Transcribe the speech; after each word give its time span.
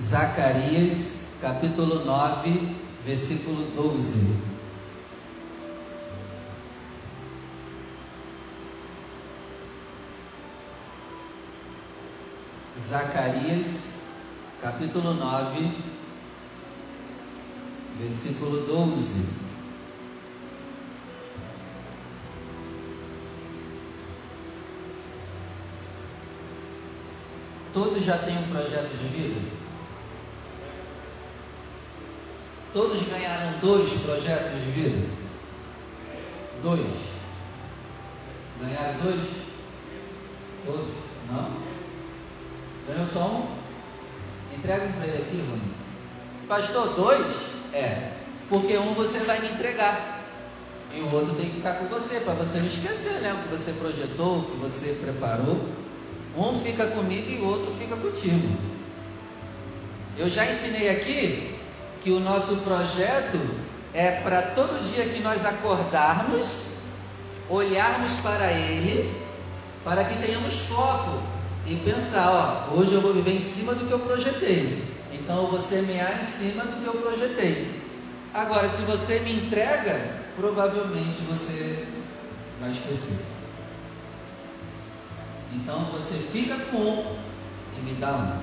Zacarias, 0.00 1.34
capítulo 1.40 2.04
9, 2.04 2.76
versículo 3.04 3.64
12. 3.74 4.36
Zacarias, 12.78 13.94
capítulo 14.62 15.14
9, 15.14 15.72
versículo 18.00 18.66
12. 18.66 19.48
Todos 27.72 28.04
já 28.04 28.16
têm 28.18 28.38
um 28.38 28.48
projeto 28.48 28.96
de 28.96 29.08
vida? 29.08 29.57
Todos 32.72 33.02
ganharam 33.08 33.58
dois 33.60 33.90
projetos 34.02 34.62
de 34.62 34.70
vida? 34.70 35.08
Dois. 36.62 36.86
Ganharam 38.60 39.00
dois? 39.02 39.26
Todos? 40.66 40.88
Não? 41.30 41.50
Ganhou 42.86 43.06
só 43.06 43.20
um? 43.20 43.58
Entrega 44.54 44.84
um 44.84 44.92
para 44.92 45.06
ele 45.06 45.18
aqui, 45.18 45.36
Rony. 45.48 45.62
Pastor, 46.46 46.94
dois? 46.94 47.26
É. 47.72 48.12
Porque 48.50 48.76
um 48.76 48.92
você 48.94 49.20
vai 49.20 49.40
me 49.40 49.48
entregar. 49.48 50.18
E 50.94 51.00
o 51.00 51.14
outro 51.14 51.34
tem 51.34 51.46
que 51.46 51.56
ficar 51.56 51.74
com 51.74 51.86
você, 51.86 52.20
para 52.20 52.34
você 52.34 52.58
não 52.58 52.66
esquecer, 52.66 53.20
né? 53.20 53.32
O 53.32 53.42
que 53.42 53.56
você 53.56 53.72
projetou, 53.72 54.38
o 54.38 54.44
que 54.44 54.56
você 54.56 54.98
preparou. 55.00 55.68
Um 56.36 56.60
fica 56.60 56.86
comigo 56.88 57.30
e 57.30 57.36
o 57.36 57.46
outro 57.46 57.72
fica 57.78 57.96
contigo. 57.96 58.58
Eu 60.16 60.28
já 60.28 60.50
ensinei 60.50 60.90
aqui 60.90 61.57
que 62.08 62.12
o 62.12 62.20
nosso 62.20 62.56
projeto 62.62 63.38
é 63.92 64.22
para 64.22 64.40
todo 64.40 64.82
dia 64.90 65.04
que 65.04 65.20
nós 65.20 65.44
acordarmos, 65.44 66.76
olharmos 67.50 68.12
para 68.22 68.50
ele, 68.50 69.14
para 69.84 70.02
que 70.04 70.16
tenhamos 70.16 70.54
foco 70.60 71.22
e 71.66 71.76
pensar, 71.76 72.30
ó, 72.70 72.74
hoje 72.74 72.94
eu 72.94 73.02
vou 73.02 73.12
viver 73.12 73.36
em 73.36 73.40
cima 73.40 73.74
do 73.74 73.86
que 73.86 73.92
eu 73.92 73.98
projetei. 73.98 74.82
Então 75.12 75.36
eu 75.36 75.48
vou 75.48 75.60
semear 75.60 76.18
em 76.18 76.24
cima 76.24 76.64
do 76.64 76.80
que 76.80 76.86
eu 76.86 76.94
projetei. 76.94 77.78
Agora, 78.32 78.70
se 78.70 78.80
você 78.84 79.18
me 79.18 79.44
entrega, 79.44 80.22
provavelmente 80.34 81.20
você 81.28 81.84
vai 82.58 82.70
esquecer. 82.70 83.26
Então 85.52 85.84
você 85.92 86.14
fica 86.32 86.56
com 86.70 86.78
um 86.78 87.18
e 87.76 87.82
me 87.82 87.92
dá 88.00 88.12
um. 88.12 88.40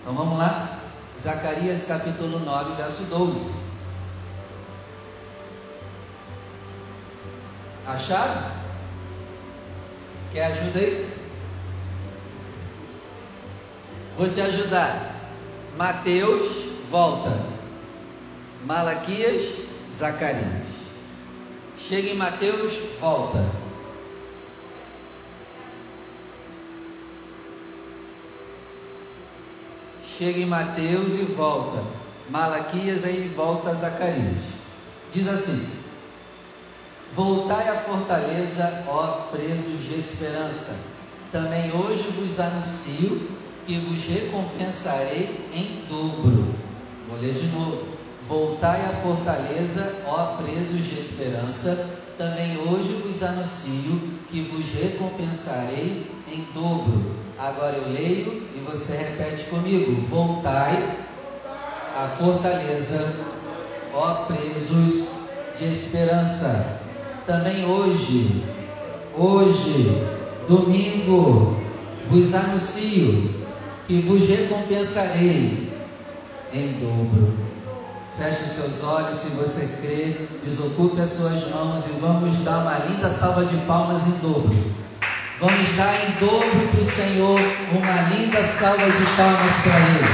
Então 0.00 0.14
vamos 0.14 0.38
lá? 0.38 0.81
Zacarias 1.18 1.84
capítulo 1.84 2.40
9, 2.40 2.74
verso 2.74 3.04
12. 3.04 3.52
Acharam? 7.86 8.50
Quer 10.32 10.44
ajuda 10.46 10.78
aí? 10.78 11.10
Vou 14.16 14.28
te 14.28 14.40
ajudar. 14.40 15.14
Mateus, 15.76 16.52
volta. 16.90 17.36
Malaquias, 18.64 19.66
Zacarias. 19.92 20.46
Chega 21.78 22.10
em 22.10 22.16
Mateus, 22.16 22.72
volta. 23.00 23.61
Chega 30.22 30.38
em 30.38 30.46
Mateus 30.46 31.14
e 31.14 31.24
volta. 31.34 31.82
Malaquias 32.30 33.04
aí 33.04 33.28
volta 33.34 33.70
a 33.70 33.74
Zacarias. 33.74 34.36
Diz 35.12 35.26
assim: 35.26 35.66
Voltai 37.12 37.68
à 37.68 37.80
fortaleza, 37.80 38.84
ó 38.86 39.26
presos 39.32 39.82
de 39.82 39.98
esperança. 39.98 40.76
Também 41.32 41.72
hoje 41.74 42.04
vos 42.10 42.38
anuncio 42.38 43.30
que 43.66 43.80
vos 43.80 44.00
recompensarei 44.04 45.40
em 45.52 45.84
dobro. 45.88 46.54
Vou 47.08 47.20
ler 47.20 47.34
de 47.34 47.48
novo. 47.48 47.84
Voltai 48.28 48.80
à 48.80 49.02
fortaleza, 49.02 50.04
ó 50.06 50.36
presos 50.36 50.86
de 50.86 51.00
esperança. 51.00 51.98
Também 52.16 52.58
hoje 52.58 52.92
vos 53.04 53.24
anuncio 53.24 54.00
que 54.30 54.42
vos 54.42 54.68
recompensarei 54.70 56.06
em 56.28 56.46
dobro. 56.54 57.22
Agora 57.44 57.76
eu 57.76 57.92
leio 57.92 58.40
e 58.54 58.64
você 58.70 58.96
repete 58.96 59.46
comigo: 59.46 60.00
Voltai 60.02 60.96
à 61.96 62.06
fortaleza, 62.16 63.16
ó 63.92 64.26
presos 64.26 65.08
de 65.58 65.64
esperança. 65.64 66.78
Também 67.26 67.66
hoje, 67.66 68.44
hoje, 69.18 70.06
domingo, 70.46 71.56
vos 72.08 72.32
anuncio 72.32 73.34
que 73.88 74.00
vos 74.02 74.24
recompensarei 74.24 75.72
em 76.52 76.72
dobro. 76.74 77.34
Feche 78.16 78.48
seus 78.48 78.84
olhos 78.84 79.18
se 79.18 79.30
você 79.30 79.66
crê, 79.82 80.28
desocupe 80.44 81.00
as 81.00 81.10
suas 81.10 81.50
mãos 81.50 81.82
e 81.86 82.00
vamos 82.00 82.38
dar 82.44 82.58
uma 82.58 82.78
linda 82.86 83.10
salva 83.10 83.44
de 83.44 83.56
palmas 83.66 84.06
em 84.06 84.18
dobro. 84.20 84.81
Vamos 85.42 85.74
dar 85.74 85.92
em 85.96 86.12
dobro 86.20 86.68
para 86.68 86.80
o 86.80 86.84
Senhor 86.84 87.40
uma 87.72 88.14
linda 88.14 88.44
salva 88.44 88.88
de 88.88 89.04
palmas 89.16 89.52
para 89.64 89.74
Ele. 89.74 90.06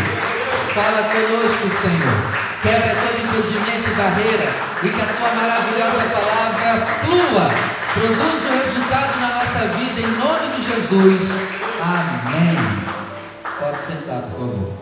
Fala 0.72 1.02
conosco, 1.02 1.68
Senhor. 1.82 2.18
Quebra 2.62 2.94
todo 2.96 3.20
impedimento 3.26 3.90
e 3.90 3.94
barreira 3.94 4.48
e 4.82 4.88
que 4.88 5.02
a 5.02 5.04
tua 5.04 5.28
maravilhosa 5.34 6.08
palavra 6.14 6.86
flua, 7.04 7.50
produza 7.92 8.48
o 8.48 8.58
resultado 8.58 9.20
na 9.20 9.28
nossa 9.34 9.66
vida 9.76 10.00
em 10.00 10.12
nome 10.16 10.46
de 10.56 10.62
Jesus. 10.62 11.28
Amém. 11.82 12.56
Pode 13.60 13.82
sentar, 13.82 14.22
por 14.30 14.38
favor. 14.38 14.72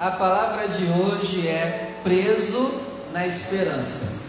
A 0.00 0.10
palavra 0.10 0.66
de 0.66 0.84
hoje 1.00 1.46
é 1.46 1.92
preso 2.02 2.74
na 3.12 3.24
esperança. 3.24 4.19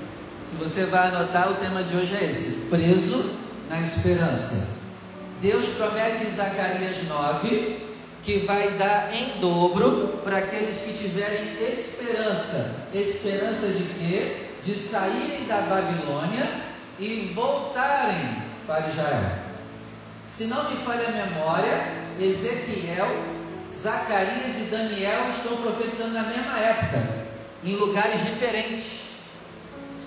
Se 0.52 0.58
você 0.58 0.84
vai 0.84 1.08
anotar, 1.08 1.50
o 1.50 1.56
tema 1.56 1.82
de 1.82 1.96
hoje 1.96 2.14
é 2.14 2.26
esse: 2.30 2.68
preso 2.70 3.38
na 3.70 3.80
esperança. 3.80 4.68
Deus 5.42 5.66
promete 5.78 6.26
em 6.26 6.30
Zacarias 6.30 7.08
9 7.08 7.78
que 8.22 8.40
vai 8.40 8.70
dar 8.72 9.14
em 9.16 9.40
dobro 9.40 10.20
para 10.26 10.40
aqueles 10.40 10.82
que 10.82 10.98
tiverem 10.98 11.56
esperança. 11.72 12.90
Esperança 12.94 13.68
de 13.68 13.84
quê? 13.94 14.48
De 14.62 14.76
saírem 14.76 15.46
da 15.48 15.62
Babilônia 15.62 16.46
e 17.00 17.32
voltarem 17.34 18.44
para 18.68 18.90
Israel. 18.90 19.32
Se 20.26 20.48
não 20.48 20.70
me 20.70 20.76
falha 20.84 21.08
a 21.08 21.12
memória, 21.12 21.94
Ezequiel, 22.20 23.08
Zacarias 23.74 24.58
e 24.60 24.70
Daniel 24.70 25.30
estão 25.30 25.56
profetizando 25.62 26.14
na 26.14 26.24
mesma 26.24 26.60
época, 26.60 27.02
em 27.64 27.74
lugares 27.78 28.22
diferentes. 28.26 29.11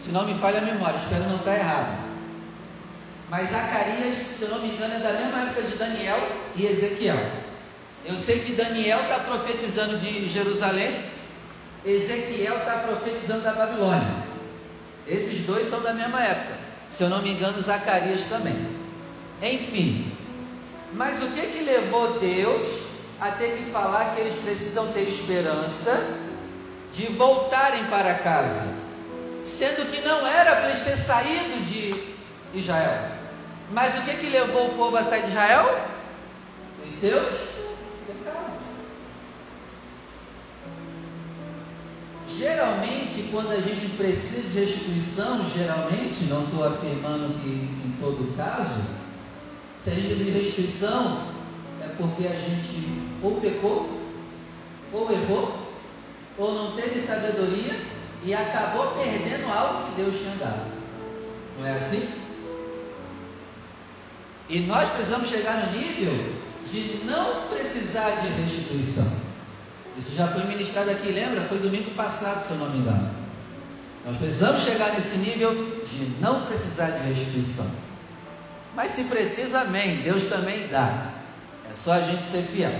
Se 0.05 0.11
não 0.11 0.27
me 0.27 0.35
falha 0.35 0.59
a 0.59 0.61
memória, 0.61 0.99
espero 0.99 1.25
não 1.25 1.37
estar 1.37 1.57
errado. 1.57 1.99
Mas 3.31 3.49
Zacarias, 3.49 4.19
se 4.19 4.43
eu 4.43 4.51
não 4.51 4.61
me 4.61 4.69
engano, 4.69 4.97
é 4.97 4.99
da 4.99 5.13
mesma 5.15 5.45
época 5.45 5.63
de 5.63 5.77
Daniel 5.77 6.19
e 6.55 6.67
Ezequiel. 6.67 7.17
Eu 8.05 8.19
sei 8.19 8.41
que 8.41 8.53
Daniel 8.53 9.01
está 9.01 9.21
profetizando 9.21 9.97
de 9.97 10.29
Jerusalém, 10.29 10.95
Ezequiel 11.87 12.59
está 12.59 12.81
profetizando 12.87 13.41
da 13.41 13.53
Babilônia. 13.53 14.25
Esses 15.09 15.47
dois 15.47 15.71
são 15.71 15.81
da 15.81 15.95
mesma 15.95 16.23
época. 16.23 16.59
Se 16.87 17.03
eu 17.03 17.09
não 17.09 17.23
me 17.23 17.31
engano, 17.31 17.63
Zacarias 17.63 18.27
também. 18.27 18.57
Enfim, 19.41 20.13
mas 20.93 21.23
o 21.23 21.29
que 21.29 21.47
que 21.47 21.65
levou 21.65 22.19
Deus 22.19 22.69
a 23.19 23.31
ter 23.31 23.57
que 23.57 23.71
falar 23.71 24.15
que 24.15 24.21
eles 24.21 24.35
precisam 24.35 24.87
ter 24.89 25.09
esperança 25.09 26.19
de 26.93 27.07
voltarem 27.07 27.87
para 27.87 28.13
casa? 28.17 28.84
Sendo 29.45 29.91
que 29.93 30.01
não 30.01 30.27
era 30.27 30.57
para 30.57 30.71
eles 30.71 30.81
ter 30.81 30.97
saído 30.97 31.65
de 31.67 32.59
Israel. 32.59 33.11
Mas 33.73 33.99
o 33.99 34.03
que 34.03 34.17
que 34.17 34.31
levou 34.31 34.69
o 34.69 34.75
povo 34.75 34.97
a 34.97 35.05
sair 35.05 35.23
de 35.23 35.29
Israel? 35.29 35.87
Os 36.87 36.93
seus 36.93 37.29
pecados. 38.07 38.55
Geralmente, 42.27 43.29
quando 43.31 43.53
a 43.53 43.61
gente 43.61 43.97
precisa 43.97 44.49
de 44.49 44.61
restituição, 44.61 45.45
geralmente, 45.55 46.25
não 46.25 46.45
estou 46.45 46.65
afirmando 46.65 47.39
que 47.43 47.49
em 47.49 47.97
todo 48.01 48.35
caso, 48.37 48.83
se 49.79 49.91
a 49.91 49.95
gente 49.95 50.15
diz 50.15 50.35
restrição, 50.35 51.23
é 51.83 51.89
porque 51.99 52.27
a 52.27 52.35
gente 52.35 53.03
ou 53.23 53.41
pecou, 53.43 54.01
ou 54.91 55.13
errou, 55.13 55.55
ou 56.39 56.55
não 56.55 56.73
teve 56.73 56.99
sabedoria 56.99 57.94
e 58.25 58.35
acabou 58.35 58.93
perdendo 58.93 59.53
algo 59.53 59.87
que 59.87 60.03
Deus 60.03 60.17
tinha 60.17 60.35
dado. 60.37 60.73
Não 61.59 61.67
é 61.67 61.77
assim? 61.77 62.09
E 64.49 64.61
nós 64.61 64.89
precisamos 64.91 65.29
chegar 65.29 65.67
no 65.67 65.73
nível 65.79 66.13
de 66.67 67.05
não 67.05 67.49
precisar 67.49 68.11
de 68.11 68.29
restituição. 68.43 69.11
Isso 69.97 70.17
já 70.17 70.27
foi 70.29 70.45
ministrado 70.45 70.91
aqui, 70.91 71.13
lembra? 71.13 71.43
Foi 71.43 71.59
domingo 71.59 71.91
passado, 71.93 72.45
se 72.45 72.53
eu 72.53 72.59
não 72.59 72.71
me 72.71 72.79
engano. 72.79 73.11
Nós 74.07 74.17
precisamos 74.17 74.63
chegar 74.63 74.93
nesse 74.93 75.19
nível 75.19 75.53
de 75.87 76.21
não 76.21 76.45
precisar 76.47 76.91
de 76.91 77.13
restituição. 77.13 77.71
Mas 78.75 78.91
se 78.91 79.05
precisa, 79.05 79.61
amém. 79.61 79.99
Deus 80.03 80.25
também 80.25 80.67
dá. 80.69 81.11
É 81.71 81.75
só 81.75 81.93
a 81.93 82.01
gente 82.01 82.25
ser 82.25 82.43
fiel. 82.43 82.73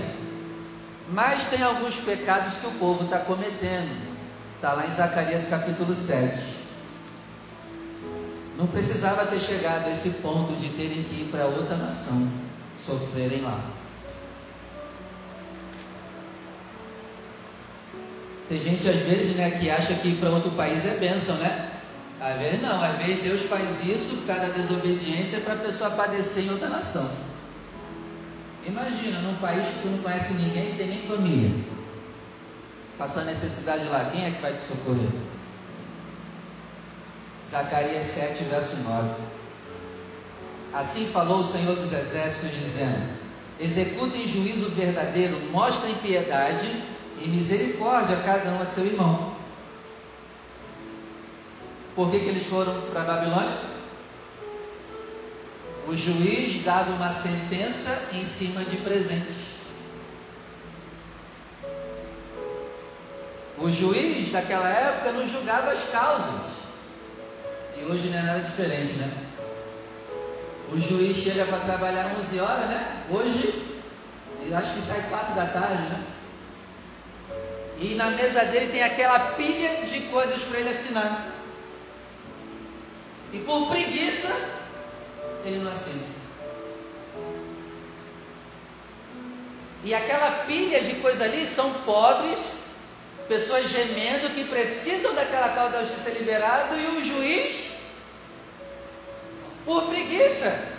Mas 1.09 1.47
tem 1.47 1.61
alguns 1.61 1.95
pecados 1.97 2.57
que 2.57 2.67
o 2.67 2.71
povo 2.71 3.05
está 3.05 3.19
cometendo. 3.19 4.14
Está 4.55 4.73
lá 4.73 4.87
em 4.87 4.91
Zacarias 4.91 5.47
capítulo 5.47 5.93
7. 5.93 6.55
Não 8.57 8.67
precisava 8.67 9.25
ter 9.25 9.39
chegado 9.39 9.87
a 9.87 9.91
esse 9.91 10.09
ponto 10.21 10.53
de 10.53 10.69
terem 10.69 11.03
que 11.03 11.21
ir 11.21 11.29
para 11.29 11.45
outra 11.45 11.75
nação, 11.75 12.27
sofrerem 12.77 13.41
lá. 13.41 13.59
Tem 18.47 18.61
gente 18.61 18.87
às 18.87 18.95
vezes 18.97 19.35
né, 19.35 19.51
que 19.51 19.69
acha 19.69 19.93
que 19.95 20.09
ir 20.09 20.17
para 20.17 20.29
outro 20.29 20.51
país 20.51 20.85
é 20.85 20.97
bênção, 20.97 21.35
né? 21.37 21.71
Às 22.21 22.39
vezes 22.39 22.61
não, 22.61 22.81
às 22.81 22.97
vezes 22.97 23.23
Deus 23.23 23.41
faz 23.41 23.85
isso 23.85 24.15
por 24.17 24.27
causa 24.27 24.47
da 24.47 24.53
desobediência 24.53 25.41
para 25.41 25.53
a 25.53 25.57
pessoa 25.57 25.89
padecer 25.91 26.45
em 26.45 26.51
outra 26.51 26.69
nação. 26.69 27.09
Imagina, 28.65 29.19
num 29.19 29.35
país 29.35 29.65
que 29.65 29.81
tu 29.81 29.89
não 29.89 29.97
conhece 29.97 30.33
ninguém, 30.33 30.69
não 30.69 30.77
tem 30.77 30.87
nem 30.87 31.01
família. 31.07 31.74
Passando 32.97 33.25
necessidade 33.25 33.85
lá, 33.85 34.09
quem 34.11 34.25
é 34.25 34.31
que 34.31 34.41
vai 34.41 34.53
te 34.53 34.61
socorrer? 34.61 35.09
Zacarias 37.49 38.05
7, 38.05 38.43
verso 38.45 38.77
9. 38.77 39.09
Assim 40.73 41.05
falou 41.07 41.39
o 41.39 41.43
Senhor 41.43 41.75
dos 41.75 41.91
Exércitos, 41.91 42.51
dizendo: 42.57 43.01
Executem 43.59 44.27
juízo 44.27 44.69
verdadeiro, 44.69 45.39
mostrem 45.51 45.93
piedade 45.95 46.69
e 47.21 47.27
misericórdia 47.27 48.17
a 48.17 48.23
cada 48.23 48.49
um 48.51 48.61
a 48.61 48.65
seu 48.65 48.85
irmão. 48.85 49.35
Por 51.95 52.11
que, 52.11 52.19
que 52.19 52.25
eles 52.25 52.45
foram 52.45 52.73
para 52.91 53.03
Babilônia? 53.03 53.57
O 55.87 55.95
juiz 55.95 56.63
dava 56.63 56.91
uma 56.91 57.13
sentença 57.13 58.09
em 58.11 58.25
cima 58.25 58.61
de 58.65 58.77
presentes. 58.77 59.44
O 63.57 63.71
juiz 63.71 64.31
daquela 64.31 64.67
época 64.67 65.11
não 65.13 65.27
julgava 65.27 65.71
as 65.71 65.89
causas. 65.89 66.55
E 67.77 67.83
hoje 67.85 68.09
não 68.09 68.19
é 68.19 68.21
nada 68.21 68.39
diferente, 68.39 68.93
né? 68.93 69.11
O 70.71 70.79
juiz 70.79 71.17
chega 71.17 71.45
para 71.45 71.59
trabalhar 71.59 72.15
11 72.19 72.39
horas, 72.39 72.69
né? 72.69 73.03
Hoje, 73.09 73.63
eu 74.45 74.57
acho 74.57 74.73
que 74.73 74.81
sai 74.81 75.01
4 75.09 75.35
da 75.35 75.45
tarde, 75.45 75.83
né? 75.83 76.03
E 77.79 77.95
na 77.95 78.11
mesa 78.11 78.45
dele 78.45 78.71
tem 78.71 78.83
aquela 78.83 79.19
pilha 79.19 79.85
de 79.85 80.01
coisas 80.01 80.41
para 80.43 80.59
ele 80.59 80.69
assinar. 80.69 81.27
E 83.33 83.39
por 83.39 83.69
preguiça, 83.69 84.33
ele 85.45 85.59
não 85.59 85.71
assina. 85.71 86.03
E 89.83 89.93
aquela 89.93 90.31
pilha 90.45 90.81
de 90.81 90.95
coisas 90.95 91.21
ali 91.21 91.45
são 91.45 91.71
pobres, 91.85 92.64
pessoas 93.27 93.69
gemendo 93.69 94.29
que 94.33 94.43
precisam 94.45 95.13
daquela 95.15 95.49
causa 95.49 95.77
da 95.77 95.85
justiça 95.85 96.11
liberada 96.11 96.75
e 96.75 96.87
o 96.87 97.03
juiz 97.03 97.71
por 99.65 99.87
preguiça. 99.87 100.75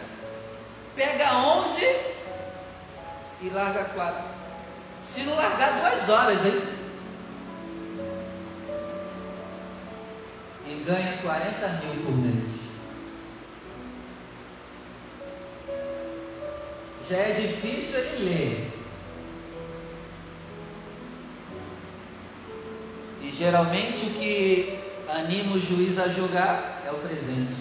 Pega 0.94 1.36
11 1.38 1.84
e 3.42 3.50
larga 3.50 3.84
4. 3.84 4.24
Se 5.02 5.22
não 5.22 5.36
largar 5.36 5.78
duas 5.78 6.08
horas, 6.08 6.46
hein? 6.46 6.62
E 10.66 10.84
ganha 10.84 11.18
40 11.18 11.68
mil 11.68 12.04
por 12.04 12.16
mês. 12.16 12.56
Já 17.08 17.16
é 17.18 17.32
difícil 17.32 18.00
ele 18.00 18.24
ler. 18.24 18.75
E 23.26 23.32
geralmente 23.36 24.06
o 24.06 24.10
que 24.10 24.78
anima 25.08 25.56
o 25.56 25.60
juiz 25.60 25.98
a 25.98 26.06
julgar 26.06 26.80
é 26.86 26.90
o 26.92 26.94
presente. 26.94 27.56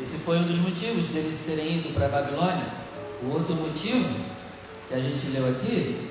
Esse 0.00 0.18
foi 0.18 0.38
um 0.38 0.44
dos 0.44 0.56
motivos 0.56 1.06
deles 1.08 1.42
terem 1.44 1.76
ido 1.76 1.92
para 1.92 2.06
a 2.06 2.08
Babilônia. 2.08 2.64
O 3.22 3.34
outro 3.34 3.54
motivo 3.54 4.08
que 4.88 4.94
a 4.94 4.98
gente 4.98 5.26
leu 5.32 5.50
aqui 5.50 6.08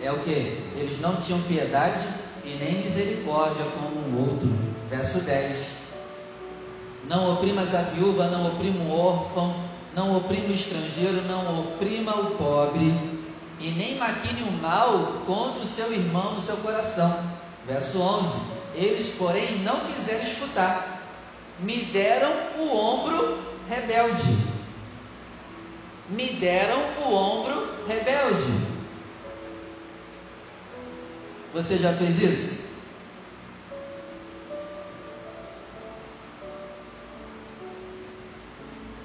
é 0.00 0.12
o 0.12 0.20
que? 0.20 0.30
Eles 0.76 1.00
não 1.00 1.16
tinham 1.16 1.42
piedade 1.42 2.06
e 2.44 2.50
nem 2.50 2.84
misericórdia 2.84 3.64
como 3.64 4.16
o 4.16 4.30
outro. 4.30 4.48
Verso 4.88 5.22
10. 5.22 5.58
Não 7.08 7.32
oprimas 7.32 7.74
a 7.74 7.82
viúva, 7.82 8.28
não 8.28 8.46
oprima 8.46 8.84
o 8.84 8.96
órfão, 8.96 9.56
não 9.92 10.16
oprima 10.16 10.50
o 10.50 10.54
estrangeiro, 10.54 11.22
não 11.22 11.62
oprima 11.62 12.14
o 12.14 12.36
pobre, 12.36 13.15
e 13.60 13.70
nem 13.70 13.96
maquine 13.96 14.42
o 14.42 14.52
mal 14.52 15.22
contra 15.26 15.62
o 15.62 15.66
seu 15.66 15.92
irmão 15.92 16.34
no 16.34 16.40
seu 16.40 16.56
coração. 16.58 17.22
Verso 17.66 18.00
11. 18.00 18.56
Eles, 18.74 19.14
porém, 19.16 19.60
não 19.60 19.80
quiseram 19.80 20.22
escutar 20.22 20.96
me 21.58 21.84
deram 21.86 22.32
o 22.58 22.76
ombro 22.76 23.38
rebelde. 23.68 24.36
Me 26.08 26.32
deram 26.34 26.78
o 27.02 27.14
ombro 27.14 27.86
rebelde. 27.88 28.76
Você 31.54 31.78
já 31.78 31.92
fez 31.94 32.22
isso? 32.22 32.66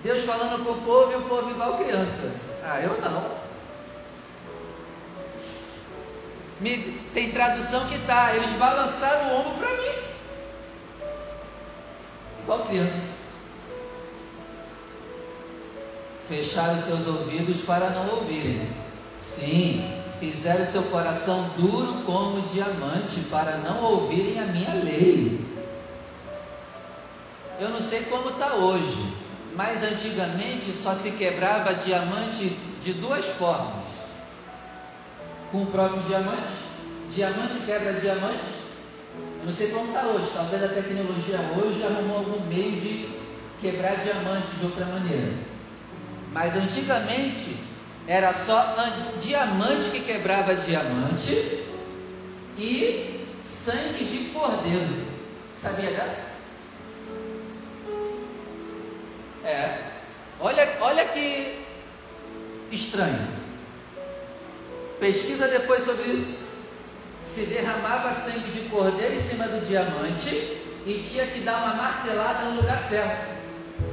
Deus 0.03 0.23
falando 0.23 0.65
com 0.65 0.71
o 0.71 0.81
povo 0.81 1.11
e 1.11 1.15
o 1.15 1.21
povo 1.21 1.51
igual 1.51 1.77
criança. 1.77 2.35
Ah, 2.63 2.81
eu 2.81 2.99
não. 2.99 3.40
Me, 6.61 6.77
tem 7.13 7.31
tradução 7.31 7.87
que 7.87 7.99
tá, 7.99 8.35
eles 8.35 8.51
balançaram 8.53 9.27
o 9.29 9.39
ombro 9.41 9.57
para 9.57 9.69
mim 9.69 10.11
igual 12.51 12.65
criança. 12.65 13.21
Fecharam 16.27 16.79
seus 16.79 17.07
ouvidos 17.07 17.61
para 17.61 17.89
não 17.91 18.09
ouvirem. 18.15 18.69
Sim, 19.17 19.89
fizeram 20.19 20.65
seu 20.65 20.83
coração 20.83 21.49
duro 21.57 22.03
como 22.05 22.41
diamante 22.47 23.21
para 23.29 23.57
não 23.57 23.83
ouvirem 23.83 24.39
a 24.39 24.45
minha 24.45 24.73
lei. 24.73 25.39
Eu 27.59 27.69
não 27.69 27.79
sei 27.79 28.01
como 28.03 28.29
está 28.29 28.55
hoje, 28.55 29.13
mas 29.55 29.83
antigamente 29.83 30.71
só 30.71 30.93
se 30.93 31.11
quebrava 31.11 31.75
diamante 31.75 32.49
de 32.81 32.93
duas 32.93 33.25
formas: 33.25 33.80
com 35.51 35.63
o 35.63 35.65
próprio 35.67 36.01
diamante, 36.03 36.71
diamante 37.13 37.59
quebra 37.65 37.93
diamante, 37.93 38.61
eu 39.41 39.45
não 39.45 39.53
sei 39.53 39.71
como 39.71 39.87
está 39.87 40.05
hoje, 40.07 40.31
talvez 40.33 40.63
a 40.63 40.67
tecnologia 40.69 41.39
hoje 41.57 41.83
arrumou 41.83 42.17
algum 42.19 42.47
meio 42.47 42.79
de 42.79 43.09
quebrar 43.59 43.95
diamante 43.97 44.47
de 44.57 44.65
outra 44.65 44.85
maneira. 44.85 45.33
Mas 46.31 46.55
antigamente 46.55 47.57
era 48.07 48.33
só 48.33 48.75
diamante 49.19 49.89
que 49.89 49.99
quebrava 49.99 50.55
diamante 50.55 51.65
e 52.57 53.25
sangue 53.45 54.05
de 54.05 54.29
cordeiro. 54.29 55.07
Sabia 55.53 55.91
dessa? 55.91 56.31
É. 59.43 59.77
Olha, 60.39 60.77
olha 60.81 61.05
que 61.05 61.65
estranho. 62.71 63.40
Pesquisa 65.01 65.47
depois 65.47 65.83
sobre 65.83 66.11
isso 66.11 66.45
se 67.23 67.45
derramava 67.45 68.13
sangue 68.13 68.51
de 68.51 68.69
cordeiro 68.69 69.15
em 69.15 69.19
cima 69.19 69.47
do 69.47 69.65
diamante 69.65 70.61
e 70.85 71.03
tinha 71.03 71.25
que 71.25 71.39
dar 71.39 71.57
uma 71.57 71.73
martelada 71.73 72.45
no 72.45 72.61
lugar 72.61 72.77
certo. 72.77 73.31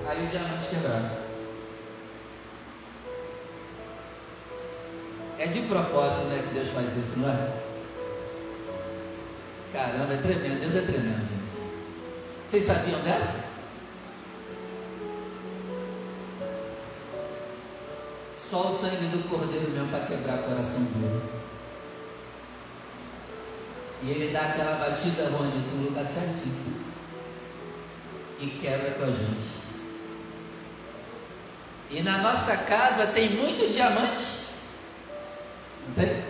Aí 0.06 0.22
o 0.22 0.28
diamante 0.28 0.68
quebrava. 0.68 1.18
É 5.38 5.46
de 5.46 5.60
propósito, 5.60 6.26
né, 6.26 6.44
que 6.46 6.54
Deus 6.54 6.68
faz 6.74 6.94
isso, 6.94 7.20
não 7.20 7.30
é? 7.30 7.52
Caramba, 9.72 10.12
é 10.12 10.16
tremendo, 10.18 10.60
Deus 10.60 10.74
é 10.74 10.80
tremendo, 10.82 11.20
gente. 11.20 12.50
Vocês 12.50 12.64
sabiam 12.64 13.00
dessa? 13.00 13.47
Só 18.48 18.68
o 18.68 18.72
sangue 18.72 19.08
do 19.08 19.28
cordeiro 19.28 19.70
mesmo 19.72 19.88
para 19.88 20.06
quebrar 20.06 20.38
coração 20.38 20.82
duro. 20.84 21.22
E 24.02 24.10
ele 24.10 24.32
dá 24.32 24.40
aquela 24.40 24.76
batida, 24.76 25.28
Rony, 25.28 25.64
tu 25.68 25.76
lugar 25.84 26.06
certinho. 26.06 26.80
E 28.40 28.46
quebra 28.46 28.92
com 28.92 29.04
a 29.04 29.06
gente. 29.08 29.58
E 31.90 32.02
na 32.02 32.18
nossa 32.18 32.56
casa 32.56 33.08
tem 33.08 33.36
muito 33.36 33.70
diamante? 33.70 34.46
Não 35.86 35.94
tem? 35.94 36.22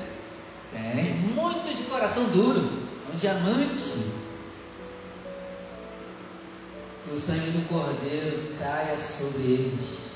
Tem. 0.73 1.15
Muito 1.15 1.73
de 1.73 1.85
coração 1.85 2.25
duro. 2.31 2.83
Um 3.13 3.17
diamante. 3.17 4.13
Que 7.05 7.15
o 7.15 7.19
sangue 7.19 7.51
do 7.53 7.69
Cordeiro 7.69 8.57
caia 8.59 8.99
sobre 8.99 9.43
eles. 9.43 10.08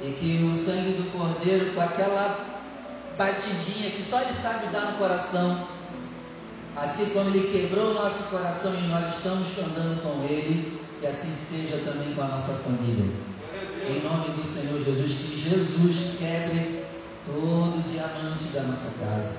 E 0.00 0.12
que 0.12 0.44
o 0.44 0.54
sangue 0.54 0.92
do 0.92 1.10
Cordeiro, 1.10 1.74
com 1.74 1.80
aquela 1.80 2.46
batidinha 3.16 3.90
que 3.90 4.02
só 4.02 4.20
Ele 4.20 4.32
sabe 4.32 4.68
dar 4.68 4.92
no 4.92 4.98
coração, 4.98 5.66
assim 6.76 7.06
como 7.06 7.30
Ele 7.30 7.50
quebrou 7.50 7.90
o 7.90 7.94
nosso 7.94 8.24
coração 8.30 8.72
e 8.74 8.86
nós 8.86 9.16
estamos 9.16 9.58
andando 9.58 10.00
com 10.02 10.22
Ele, 10.24 10.80
que 11.00 11.06
assim 11.06 11.34
seja 11.34 11.82
também 11.84 12.14
com 12.14 12.22
a 12.22 12.28
nossa 12.28 12.52
família. 12.54 13.04
Em 13.88 14.02
nome 14.02 14.28
do 14.36 14.44
Senhor 14.44 14.84
Jesus, 14.84 15.12
que 15.12 15.38
Jesus 15.38 16.18
quebre 16.18 16.84
todo 17.26 17.82
diamante 17.90 18.48
da 18.54 18.62
nossa 18.62 19.04
casa, 19.04 19.38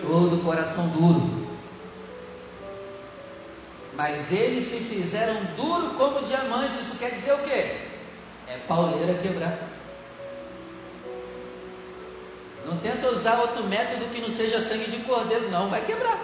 todo 0.00 0.42
coração 0.42 0.88
duro. 0.88 1.46
Mas 3.94 4.32
eles 4.32 4.64
se 4.64 4.78
fizeram 4.78 5.34
duro 5.56 5.94
como 5.94 6.24
diamante, 6.24 6.80
isso 6.80 6.96
quer 6.98 7.10
dizer 7.10 7.34
o 7.34 7.38
quê? 7.38 7.87
É 8.50 8.58
pauleira 8.66 9.14
quebrar. 9.14 9.58
Não 12.66 12.76
tenta 12.78 13.08
usar 13.08 13.38
outro 13.40 13.64
método 13.64 14.04
que 14.06 14.20
não 14.20 14.30
seja 14.30 14.60
sangue 14.60 14.90
de 14.90 14.98
cordeiro, 14.98 15.50
não, 15.50 15.68
vai 15.68 15.84
quebrar. 15.84 16.18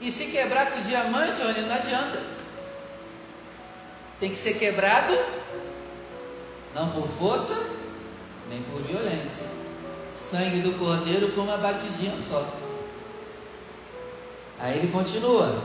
E 0.00 0.10
se 0.10 0.26
quebrar 0.26 0.70
com 0.70 0.80
diamante, 0.80 1.42
olha, 1.42 1.62
não 1.62 1.74
adianta. 1.74 2.22
Tem 4.18 4.30
que 4.30 4.38
ser 4.38 4.54
quebrado, 4.54 5.18
não 6.74 6.90
por 6.92 7.08
força, 7.08 7.54
nem 8.48 8.62
por 8.62 8.80
violência. 8.82 9.50
Sangue 10.12 10.60
do 10.60 10.78
cordeiro 10.78 11.32
com 11.32 11.42
uma 11.42 11.56
batidinha 11.56 12.16
só. 12.16 12.46
Aí 14.58 14.78
ele 14.78 14.92
continua: 14.92 15.62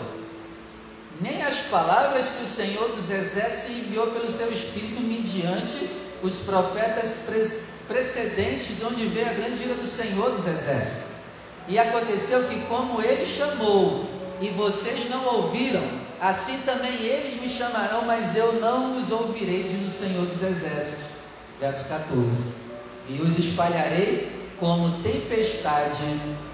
Nem 1.21 1.41
as 1.43 1.57
palavras 1.69 2.25
que 2.27 2.43
o 2.43 2.47
Senhor 2.47 2.89
dos 2.89 3.09
Exércitos 3.09 3.77
enviou 3.77 4.07
pelo 4.07 4.29
seu 4.29 4.51
Espírito 4.51 5.01
mediante 5.01 5.89
os 6.21 6.35
profetas 6.39 7.17
precedentes, 7.87 8.77
de 8.77 8.85
onde 8.85 9.05
veio 9.07 9.29
a 9.29 9.33
grande 9.33 9.63
ira 9.63 9.75
do 9.75 9.87
Senhor 9.87 10.31
dos 10.31 10.47
Exércitos. 10.47 11.05
E 11.67 11.79
aconteceu 11.79 12.43
que, 12.47 12.59
como 12.67 13.01
ele 13.01 13.25
chamou, 13.25 14.05
e 14.41 14.49
vocês 14.49 15.09
não 15.09 15.25
ouviram, 15.25 15.83
assim 16.19 16.57
também 16.65 17.01
eles 17.01 17.41
me 17.41 17.49
chamarão, 17.49 18.03
mas 18.05 18.35
eu 18.35 18.53
não 18.53 18.97
os 18.97 19.11
ouvirei, 19.11 19.63
diz 19.63 19.87
o 19.87 20.05
Senhor 20.05 20.25
dos 20.25 20.41
Exércitos. 20.41 21.05
Verso 21.59 21.87
14 21.87 22.65
e 23.09 23.21
os 23.21 23.37
espalharei 23.37 24.31
como 24.59 25.01
tempestade 25.03 26.03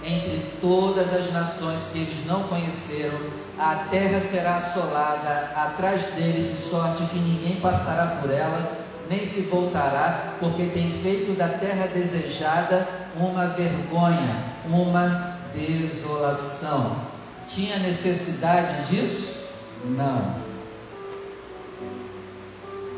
entre 0.04 0.44
todas 0.60 1.14
as 1.14 1.32
nações 1.32 1.90
que 1.92 2.00
eles 2.00 2.26
não 2.26 2.44
conheceram. 2.44 3.18
A 3.62 3.76
terra 3.92 4.20
será 4.20 4.56
assolada 4.56 5.52
atrás 5.56 6.02
deles, 6.16 6.50
de 6.50 6.58
sorte 6.58 7.04
que 7.04 7.20
ninguém 7.20 7.62
passará 7.62 8.18
por 8.20 8.32
ela, 8.32 8.76
nem 9.08 9.24
se 9.24 9.42
voltará, 9.42 10.34
porque 10.40 10.66
tem 10.66 10.90
feito 11.04 11.38
da 11.38 11.48
terra 11.48 11.86
desejada 11.94 12.88
uma 13.16 13.46
vergonha, 13.50 14.36
uma 14.66 15.38
desolação. 15.54 17.02
Tinha 17.46 17.78
necessidade 17.78 18.88
disso? 18.88 19.50
Não. 19.86 20.38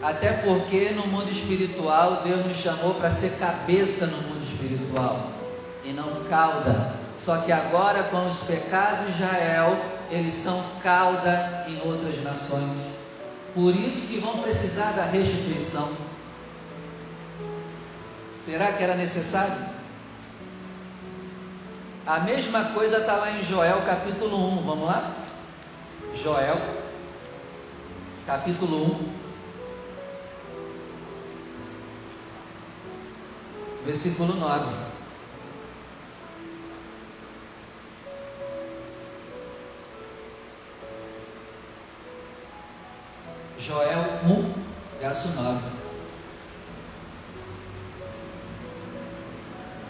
Até 0.01 0.31
porque 0.31 0.91
no 0.91 1.07
mundo 1.07 1.29
espiritual 1.29 2.21
Deus 2.23 2.45
nos 2.45 2.57
chamou 2.57 2.93
para 2.93 3.11
ser 3.11 3.31
cabeça 3.31 4.05
no 4.05 4.17
mundo 4.29 4.45
espiritual 4.45 5.27
e 5.83 5.91
não 5.91 6.23
cauda. 6.29 6.93
Só 7.17 7.39
que 7.39 7.51
agora 7.51 8.03
com 8.03 8.27
os 8.27 8.39
pecados 8.39 9.07
de 9.07 9.23
Israel, 9.23 9.77
eles 10.13 10.35
são 10.35 10.63
cauda 10.83 11.65
em 11.67 11.81
outras 11.87 12.23
nações. 12.23 12.77
Por 13.53 13.75
isso 13.75 14.07
que 14.07 14.19
vão 14.19 14.43
precisar 14.43 14.91
da 14.91 15.05
restituição. 15.05 15.89
Será 18.43 18.73
que 18.73 18.83
era 18.83 18.95
necessário? 18.95 19.73
A 22.05 22.19
mesma 22.19 22.65
coisa 22.65 22.97
está 22.97 23.15
lá 23.15 23.31
em 23.31 23.43
Joel 23.43 23.81
capítulo 23.81 24.37
1. 24.59 24.61
Vamos 24.61 24.85
lá? 24.85 25.11
Joel 26.21 26.61
capítulo 28.27 28.85
1. 29.09 29.23
versículo 33.85 34.33
9. 34.35 34.92
Joel 43.65 44.03
1, 44.25 44.53
verso 44.99 45.29
9. 45.29 45.59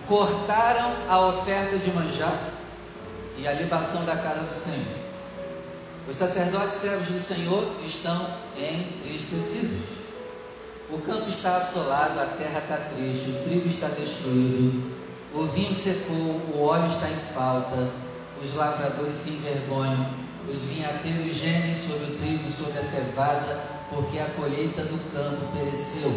Cortaram 0.08 0.94
a 1.10 1.20
oferta 1.30 1.78
de 1.80 1.92
manjar 1.92 2.38
e 3.36 3.48
a 3.48 3.54
libação 3.54 4.06
da 4.06 4.16
casa 4.16 4.42
do 4.42 4.54
Senhor. 4.54 5.04
Os 6.08 6.16
sacerdotes 6.18 6.76
servos 6.76 7.08
do 7.08 7.20
Senhor 7.20 7.68
estão 7.84 8.28
entristecidos. 8.56 9.82
O 10.92 11.00
campo 11.00 11.28
está 11.28 11.58
assolado, 11.58 12.20
a 12.20 12.26
terra 12.38 12.60
está 12.60 12.78
triste, 12.78 13.32
o 13.32 13.44
trigo 13.44 13.68
está 13.68 13.88
destruído, 13.88 14.94
o 15.34 15.48
vinho 15.48 15.74
secou, 15.74 16.40
o 16.54 16.62
óleo 16.62 16.86
está 16.86 17.10
em 17.10 17.34
falta, 17.34 17.90
os 18.40 18.54
lavradores 18.54 19.16
se 19.16 19.32
envergonham, 19.32 20.12
os 20.52 20.62
vinhateiros 20.64 21.36
gemem 21.36 21.76
sobre 21.76 22.06
o 22.06 22.18
trigo 22.18 22.48
e 22.48 22.52
sobre 22.52 22.80
a 22.80 22.84
cevada, 22.84 23.64
porque 23.90 24.20
a 24.20 24.26
colheita 24.28 24.84
do 24.84 25.00
campo 25.12 25.46
pereceu. 25.58 26.14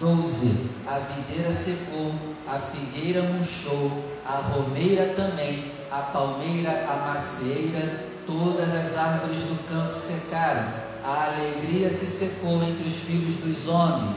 12. 0.00 0.70
A 0.86 0.98
videira 0.98 1.52
secou, 1.52 2.14
a 2.48 2.58
figueira 2.58 3.22
murchou, 3.22 3.90
a 4.26 4.36
romeira 4.36 5.14
também, 5.14 5.72
a 5.90 5.98
palmeira, 6.00 6.84
a 6.88 7.12
macieira, 7.12 8.04
todas 8.26 8.74
as 8.74 8.96
árvores 8.96 9.40
do 9.42 9.68
campo 9.68 9.96
secaram 9.96 10.84
a 11.04 11.26
alegria 11.26 11.90
se 11.90 12.06
secou 12.06 12.62
entre 12.62 12.88
os 12.88 12.94
filhos 12.94 13.36
dos 13.36 13.68
homens. 13.68 14.16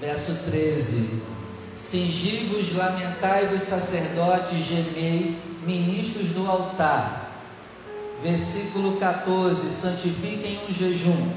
Verso 0.00 0.34
13: 0.50 1.22
Singivos, 1.76 2.74
lamentai-vos, 2.74 3.62
sacerdotes, 3.62 4.64
gemei, 4.64 5.36
ministros 5.66 6.30
do 6.30 6.50
altar. 6.50 7.27
Versículo 8.22 8.96
14: 8.98 9.70
Santifiquem 9.70 10.60
um 10.68 10.72
jejum, 10.72 11.30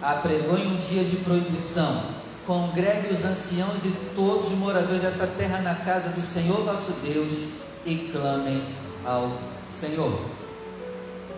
apregoem 0.00 0.66
um 0.68 0.80
dia 0.80 1.02
de 1.02 1.16
proibição, 1.16 2.04
congregue 2.46 3.12
os 3.12 3.24
anciãos 3.24 3.84
e 3.84 3.90
todos 4.14 4.46
os 4.46 4.58
moradores 4.58 5.02
dessa 5.02 5.26
terra 5.26 5.58
na 5.58 5.74
casa 5.74 6.10
do 6.10 6.22
Senhor 6.22 6.64
vosso 6.64 6.92
Deus 7.02 7.48
e 7.84 8.10
clamem 8.12 8.62
ao 9.04 9.32
Senhor. 9.68 10.20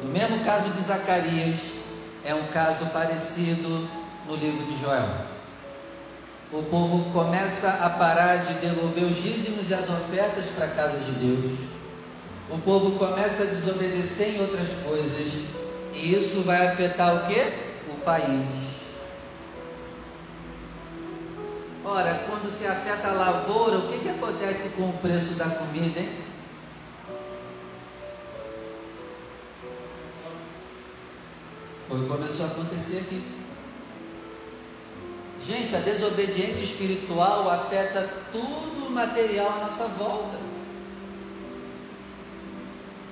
No 0.02 0.11
mesmo 0.11 0.44
caso 0.44 0.68
de 0.70 0.82
Zacarias, 0.82 1.58
é 2.25 2.34
um 2.34 2.44
caso 2.49 2.87
parecido 2.87 3.88
no 4.26 4.37
livro 4.37 4.64
de 4.66 4.80
Joel. 4.80 5.08
O 6.52 6.62
povo 6.64 7.11
começa 7.12 7.68
a 7.68 7.88
parar 7.88 8.44
de 8.44 8.54
devolver 8.54 9.04
os 9.04 9.22
dízimos 9.22 9.70
e 9.70 9.75
as 9.75 9.88
ofertas 9.88 10.46
para 10.54 10.66
a 10.66 10.68
casa 10.68 10.99
de 10.99 11.12
Deus. 11.12 11.72
O 12.50 12.58
povo 12.58 12.99
começa 12.99 13.44
a 13.44 13.46
desobedecer 13.46 14.37
em 14.37 14.40
outras 14.40 14.68
coisas. 14.84 15.32
E 15.94 16.14
isso 16.14 16.42
vai 16.42 16.66
afetar 16.66 17.14
o 17.16 17.26
que? 17.26 17.40
O 17.90 17.96
país. 18.04 18.72
Ora, 21.84 22.25
quando 22.28 22.50
se 22.50 22.66
afeta 22.66 23.08
a 23.08 23.12
lavoura, 23.12 23.78
o 23.78 23.88
que, 23.88 23.99
que 23.99 24.08
acontece 24.08 24.70
com 24.70 24.88
o 24.88 24.99
preço 24.99 25.34
da 25.34 25.46
comida, 25.46 26.00
hein? 26.00 26.11
Foi 31.88 32.06
começou 32.06 32.46
a 32.46 32.49
acontecer 32.49 32.99
aqui. 32.99 33.22
Gente, 35.44 35.75
a 35.75 35.80
desobediência 35.80 36.62
espiritual 36.62 37.50
afeta 37.50 38.08
tudo 38.30 38.87
o 38.87 38.90
material 38.90 39.50
à 39.50 39.64
nossa 39.64 39.88
volta. 39.88 40.51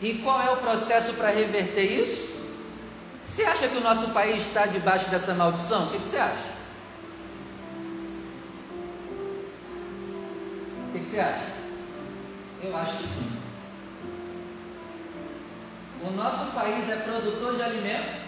E 0.00 0.14
qual 0.14 0.40
é 0.40 0.50
o 0.50 0.56
processo 0.56 1.12
para 1.14 1.28
reverter 1.28 1.82
isso? 1.82 2.30
Você 3.24 3.44
acha 3.44 3.68
que 3.68 3.76
o 3.76 3.82
nosso 3.82 4.10
país 4.10 4.46
está 4.46 4.66
debaixo 4.66 5.10
dessa 5.10 5.34
maldição? 5.34 5.86
O 5.86 5.90
que, 5.90 5.98
que 5.98 6.08
você 6.08 6.16
acha? 6.16 6.50
O 10.88 10.92
que, 10.92 11.00
que 11.00 11.06
você 11.06 11.20
acha? 11.20 11.50
Eu 12.62 12.76
acho 12.76 12.96
que 12.96 13.06
sim. 13.06 13.40
O 16.02 16.10
nosso 16.12 16.52
país 16.52 16.88
é 16.88 16.96
produtor 16.96 17.56
de 17.56 17.62
alimentos 17.62 18.20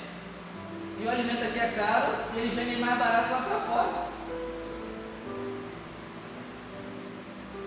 E 1.01 1.07
o 1.07 1.11
alimento 1.11 1.43
aqui 1.43 1.59
é 1.59 1.69
caro 1.69 2.13
e 2.35 2.39
eles 2.39 2.53
vendem 2.53 2.79
mais 2.79 2.99
barato 2.99 3.33
lá 3.33 3.41
para 3.41 3.61
fora. 3.61 4.13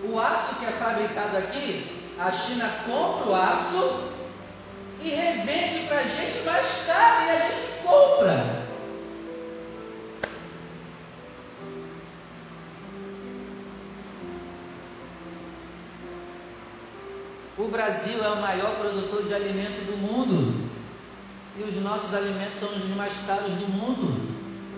O 0.04 0.18
aço 0.20 0.54
que 0.60 0.64
é 0.64 0.70
fabricado 0.70 1.36
aqui, 1.36 1.95
a 2.18 2.32
China 2.32 2.70
compra 2.86 3.28
o 3.28 3.34
aço 3.34 4.10
e 5.02 5.10
revende 5.10 5.86
para 5.86 6.00
a 6.00 6.02
gente 6.02 6.42
mais 6.44 6.66
caro 6.86 7.26
e 7.26 7.30
a 7.30 7.48
gente 7.48 7.82
compra. 7.82 8.66
O 17.58 17.68
Brasil 17.68 18.22
é 18.22 18.28
o 18.28 18.40
maior 18.40 18.76
produtor 18.76 19.24
de 19.24 19.34
alimento 19.34 19.84
do 19.86 19.96
mundo. 19.96 20.70
E 21.58 21.62
os 21.62 21.76
nossos 21.82 22.14
alimentos 22.14 22.60
são 22.60 22.68
os 22.68 22.96
mais 22.96 23.12
caros 23.26 23.52
do 23.54 23.68
mundo. 23.68 24.36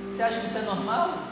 Você 0.09 0.23
acha 0.23 0.41
que 0.41 0.47
isso 0.47 0.59
é 0.59 0.63
normal? 0.63 1.28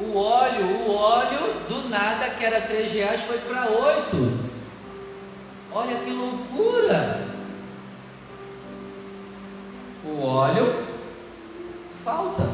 O 0.00 0.16
óleo, 0.16 0.66
o 0.86 0.94
óleo, 0.94 1.60
do 1.68 1.88
nada, 1.90 2.30
que 2.30 2.44
era 2.44 2.60
3 2.62 2.90
reais, 2.92 3.20
foi 3.20 3.38
para 3.38 3.68
8. 3.68 4.50
Olha 5.72 5.96
que 5.98 6.10
loucura! 6.10 7.28
O 10.04 10.22
óleo 10.22 10.84
falta. 12.02 12.48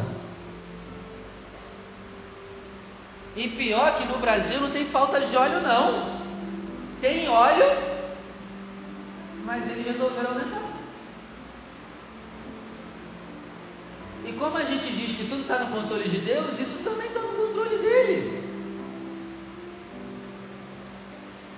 E 3.36 3.48
pior 3.48 3.96
que 3.96 4.08
no 4.08 4.18
Brasil 4.18 4.60
não 4.60 4.70
tem 4.70 4.84
falta 4.84 5.20
de 5.20 5.36
óleo 5.36 5.60
não. 5.60 6.16
Tem 7.00 7.28
óleo, 7.28 7.66
mas 9.44 9.70
eles 9.70 9.86
resolveram 9.86 10.30
aumentar. 10.30 10.62
E 14.26 14.32
como 14.32 14.56
a 14.56 14.64
gente 14.64 14.90
diz 14.90 15.16
que 15.16 15.28
tudo 15.28 15.42
está 15.42 15.58
no 15.60 15.70
controle 15.70 16.08
de 16.08 16.18
Deus, 16.18 16.58
isso 16.58 16.82
também 16.82 17.08
dele. 17.68 18.36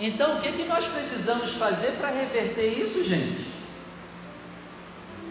Então, 0.01 0.37
o 0.37 0.41
que, 0.41 0.53
que 0.53 0.65
nós 0.65 0.87
precisamos 0.87 1.55
fazer 1.55 1.93
para 1.93 2.11
reverter 2.11 2.67
isso, 2.67 3.05
gente? 3.05 3.47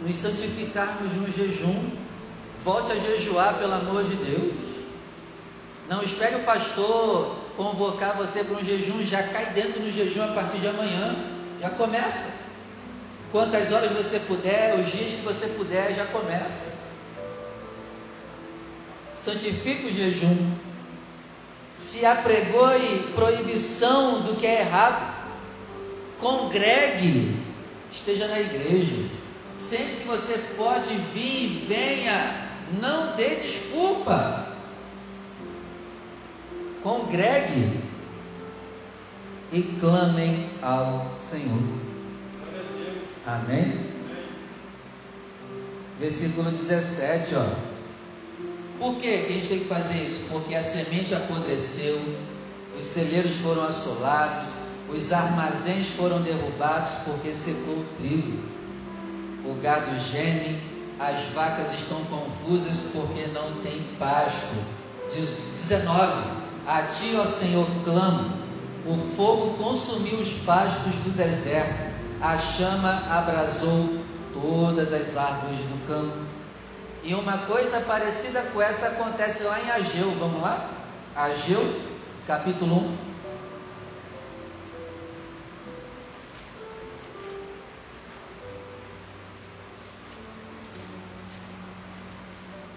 Nos 0.01 0.15
santificarmos 0.17 1.13
no 1.13 1.31
jejum. 1.31 1.91
Volte 2.63 2.91
a 2.91 2.95
jejuar, 2.95 3.57
pelo 3.57 3.73
amor 3.73 4.03
de 4.03 4.15
Deus. 4.15 4.53
Não 5.87 6.03
espere 6.03 6.35
o 6.35 6.43
pastor 6.43 7.37
convocar 7.55 8.17
você 8.17 8.43
para 8.43 8.57
um 8.57 8.63
jejum, 8.63 9.05
já 9.05 9.23
cai 9.23 9.47
dentro 9.47 9.79
do 9.79 9.91
jejum 9.91 10.23
a 10.23 10.33
partir 10.33 10.59
de 10.59 10.67
amanhã. 10.67 11.15
Já 11.61 11.69
começa. 11.69 12.33
Quantas 13.31 13.71
horas 13.71 13.91
você 13.91 14.19
puder, 14.19 14.75
os 14.79 14.91
dias 14.91 15.11
que 15.11 15.21
você 15.21 15.47
puder, 15.47 15.95
já 15.95 16.05
começa. 16.05 16.86
Santifica 19.27 19.87
o 19.87 19.91
jejum 19.91 20.53
se 21.75 22.05
apregoe 22.05 23.11
proibição 23.13 24.21
do 24.21 24.37
que 24.37 24.47
é 24.47 24.61
errado, 24.61 25.15
congregue, 26.17 27.35
esteja 27.91 28.29
na 28.29 28.39
igreja. 28.39 29.09
Sempre 29.53 29.95
que 29.95 30.07
você 30.07 30.37
pode 30.55 30.93
vir, 31.13 31.65
venha, 31.67 32.47
não 32.81 33.17
dê 33.17 33.35
desculpa. 33.35 34.47
Congregue 36.81 37.81
e 39.51 39.61
clamem 39.77 40.49
ao 40.61 41.17
Senhor. 41.21 41.63
Amém? 43.25 43.91
Versículo 45.99 46.49
17, 46.49 47.35
ó. 47.35 47.76
Por 48.79 48.95
que 48.95 49.07
a 49.07 49.33
gente 49.33 49.47
tem 49.47 49.59
que 49.59 49.65
fazer 49.65 49.95
isso? 49.95 50.25
Porque 50.29 50.53
a 50.53 50.61
semente 50.61 51.15
apodreceu, 51.15 51.99
os 52.77 52.85
celeiros 52.85 53.35
foram 53.37 53.63
assolados, 53.63 54.49
os 54.89 55.11
armazéns 55.11 55.87
foram 55.87 56.21
derrubados 56.21 56.91
porque 57.05 57.33
secou 57.33 57.73
o 57.73 57.85
trigo. 57.97 58.37
O 59.45 59.59
gado 59.61 59.91
geme, 60.11 60.61
as 60.99 61.21
vacas 61.33 61.73
estão 61.73 61.99
confusas 62.05 62.91
porque 62.93 63.27
não 63.33 63.61
tem 63.63 63.81
pasto. 63.97 64.55
19. 65.13 66.37
A 66.67 66.81
ti, 66.83 67.15
ó 67.19 67.25
Senhor, 67.25 67.67
clamo. 67.83 68.31
O 68.85 68.97
fogo 69.15 69.61
consumiu 69.61 70.19
os 70.19 70.31
pastos 70.43 70.93
do 71.03 71.15
deserto, 71.15 71.93
a 72.21 72.37
chama 72.37 73.03
abrasou 73.09 73.97
todas 74.33 74.93
as 74.93 75.17
árvores 75.17 75.59
do 75.59 75.87
campo. 75.87 76.26
E 77.03 77.13
uma 77.13 77.37
coisa 77.39 77.79
parecida 77.81 78.41
com 78.53 78.61
essa 78.61 78.87
acontece 78.87 79.43
lá 79.43 79.59
em 79.59 79.69
Ageu. 79.71 80.11
Vamos 80.19 80.41
lá? 80.41 80.69
Ageu, 81.15 81.81
capítulo 82.25 82.75
1. 82.75 82.97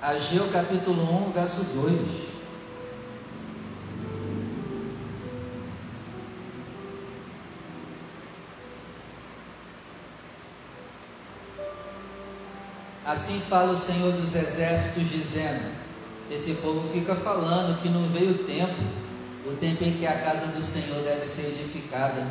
Ageu 0.03 0.49
capítulo 0.51 1.29
1, 1.29 1.33
verso 1.33 1.63
2. 1.63 2.40
Assim 13.11 13.41
fala 13.41 13.73
o 13.73 13.77
Senhor 13.77 14.13
dos 14.13 14.37
Exércitos, 14.37 15.11
dizendo: 15.11 15.65
Esse 16.31 16.55
povo 16.63 16.89
fica 16.93 17.13
falando 17.17 17.83
que 17.83 17.89
não 17.89 18.09
veio 18.09 18.31
o 18.31 18.45
tempo, 18.45 18.81
o 19.45 19.57
tempo 19.57 19.83
em 19.83 19.95
que 19.95 20.07
a 20.07 20.21
casa 20.21 20.47
do 20.47 20.63
Senhor 20.63 21.03
deve 21.03 21.27
ser 21.27 21.49
edificada. 21.49 22.25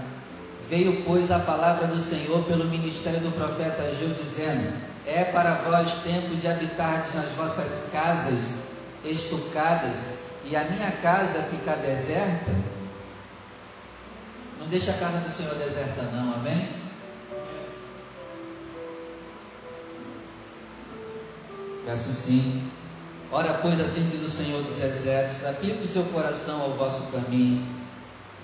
Veio, 0.70 1.04
pois, 1.04 1.32
a 1.32 1.40
palavra 1.40 1.88
do 1.88 2.00
Senhor 2.00 2.46
pelo 2.46 2.64
ministério 2.64 3.20
do 3.20 3.36
profeta 3.36 3.84
Ageu, 3.84 4.14
dizendo: 4.14 4.74
É 5.06 5.26
para 5.26 5.56
vós 5.56 5.96
tempo 5.96 6.34
de 6.38 6.48
habitar 6.48 7.06
nas 7.14 7.30
vossas 7.32 7.90
casas 7.92 8.70
estucadas, 9.04 10.20
e 10.46 10.56
a 10.56 10.64
minha 10.64 10.94
casa 11.02 11.44
ficar 11.44 11.76
deserta? 11.76 12.56
Não 14.58 14.68
deixa 14.68 14.92
a 14.92 14.98
casa 14.98 15.18
do 15.18 15.30
Senhor 15.30 15.56
deserta, 15.56 16.04
não, 16.04 16.36
amém? 16.36 16.70
Verso 21.90 22.14
5. 22.14 22.62
Ora, 23.32 23.56
pois 23.64 23.82
assim 23.82 24.08
diz 24.12 24.22
o 24.22 24.30
Senhor 24.30 24.62
dos 24.62 24.80
Exércitos: 24.80 25.48
aplique 25.48 25.84
o 25.84 25.88
seu 25.88 26.04
coração 26.04 26.62
ao 26.62 26.74
vosso 26.74 27.12
caminho. 27.12 27.66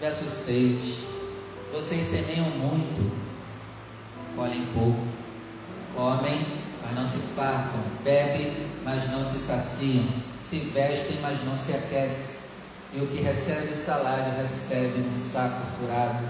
Verso 0.02 0.26
6. 0.26 1.04
Vocês 1.72 2.06
semeiam 2.06 2.50
muito, 2.50 3.16
colhem 4.36 4.66
pouco, 4.74 5.06
comem, 5.94 6.44
mas 6.82 6.96
não 6.96 7.06
se 7.06 7.20
fartam, 7.36 7.82
bebem, 8.04 8.52
mas 8.84 9.12
não 9.12 9.24
se 9.24 9.38
saciam, 9.38 10.06
se 10.40 10.58
vestem, 10.74 11.20
mas 11.22 11.38
não 11.46 11.56
se 11.56 11.74
aquecem. 11.74 12.50
E 12.96 13.00
o 13.00 13.08
que 13.08 13.22
recebe 13.22 13.76
salário 13.76 14.42
recebe 14.42 15.08
um 15.08 15.14
saco 15.14 15.62
furado. 15.78 16.26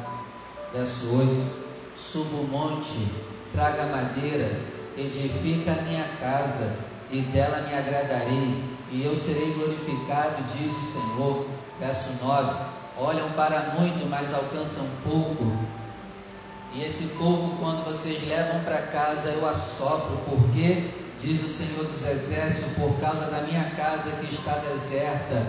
Verso 0.74 1.16
8: 1.16 1.48
Suba 1.96 2.42
o 2.42 2.48
monte, 2.48 3.08
traga 3.54 3.86
madeira, 3.86 4.60
edifica 4.98 5.72
a 5.72 5.82
minha 5.84 6.10
casa 6.20 6.85
e 7.12 7.22
dela 7.22 7.62
me 7.68 7.74
agradarei, 7.74 8.64
e 8.92 9.04
eu 9.04 9.16
serei 9.16 9.54
glorificado, 9.54 10.44
diz 10.58 10.76
o 10.76 10.82
Senhor. 10.82 11.48
Verso 11.80 12.24
9: 12.24 12.54
Olham 12.98 13.30
para 13.32 13.74
muito, 13.78 14.08
mas 14.10 14.34
alcançam 14.34 14.86
pouco. 15.04 15.52
E 16.74 16.84
esse 16.84 17.16
pouco, 17.18 17.58
quando 17.58 17.86
vocês 17.86 18.28
levam 18.28 18.62
para 18.64 18.82
casa, 18.88 19.30
eu 19.30 19.48
assopro, 19.48 20.18
porque, 20.30 20.90
diz 21.22 21.42
o 21.44 21.48
Senhor 21.48 21.86
dos 21.86 22.06
Exércitos, 22.06 22.74
por 22.74 23.00
causa 23.00 23.26
da 23.26 23.42
minha 23.42 23.70
casa 23.72 24.12
que 24.12 24.34
está 24.34 24.54
deserta, 24.70 25.46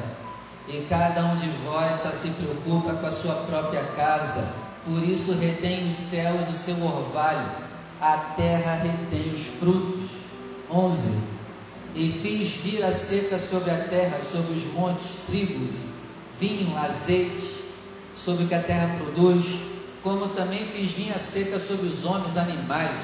e 0.69 0.87
cada 0.89 1.25
um 1.25 1.37
de 1.37 1.49
vós 1.65 2.01
só 2.01 2.11
se 2.11 2.31
preocupa 2.31 2.95
com 2.95 3.07
a 3.07 3.13
sua 3.13 3.35
própria 3.35 3.83
casa, 3.97 4.49
por 4.85 5.03
isso 5.03 5.33
retém 5.33 5.89
os 5.89 5.97
céus 5.97 6.49
o 6.49 6.53
seu 6.53 6.77
orvalho, 6.85 7.47
a 8.01 8.17
terra 8.37 8.75
retém 8.83 9.33
os 9.33 9.47
frutos. 9.59 10.11
11 10.69 11.36
e 11.97 12.13
fiz 12.23 12.49
vir 12.63 12.85
a 12.85 12.93
seca 12.93 13.39
sobre 13.39 13.71
a 13.71 13.85
terra, 13.85 14.21
sobre 14.21 14.53
os 14.53 14.65
montes, 14.75 15.17
trigos, 15.27 15.75
vinho, 16.39 16.77
azeite, 16.77 17.65
sobre 18.15 18.45
o 18.45 18.49
que 18.49 18.55
a 18.55 18.63
terra 18.63 18.99
produz, 18.99 19.47
como 20.03 20.29
também 20.29 20.67
fiz 20.67 20.91
vir 20.91 21.11
a 21.15 21.19
seca 21.19 21.59
sobre 21.59 21.87
os 21.87 22.05
homens, 22.05 22.37
animais 22.37 23.01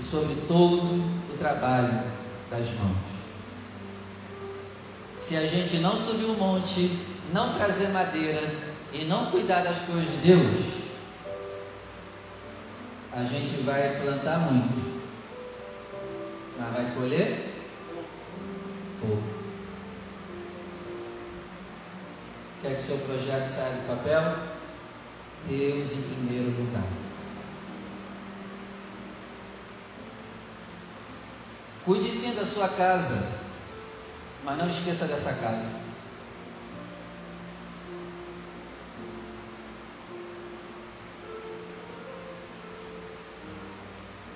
e 0.00 0.02
sobre 0.02 0.34
todo 0.48 1.04
o 1.30 1.36
trabalho 1.38 2.02
das 2.50 2.66
mãos. 2.78 2.96
Se 5.18 5.36
a 5.36 5.46
gente 5.46 5.76
não 5.76 5.98
subir 5.98 6.24
o 6.24 6.34
monte, 6.34 6.90
não 7.34 7.52
trazer 7.58 7.88
madeira 7.88 8.40
e 8.90 9.04
não 9.04 9.26
cuidar 9.26 9.62
das 9.62 9.82
coisas 9.82 10.10
de 10.10 10.28
Deus, 10.28 10.64
a 13.12 13.22
gente 13.24 13.62
vai 13.64 14.00
plantar 14.00 14.38
muito, 14.50 15.02
Mas 16.58 16.72
vai 16.72 16.94
colher 16.94 17.47
Quer 22.60 22.74
que 22.74 22.82
seu 22.82 22.98
projeto 22.98 23.46
saia 23.46 23.72
do 23.72 23.86
papel? 23.86 24.36
Deus 25.48 25.92
em 25.92 26.02
primeiro 26.02 26.50
lugar. 26.50 26.82
Cuide 31.84 32.10
sim 32.10 32.34
da 32.34 32.44
sua 32.44 32.68
casa, 32.68 33.38
mas 34.44 34.58
não 34.58 34.68
esqueça 34.68 35.06
dessa 35.06 35.34
casa. 35.34 35.88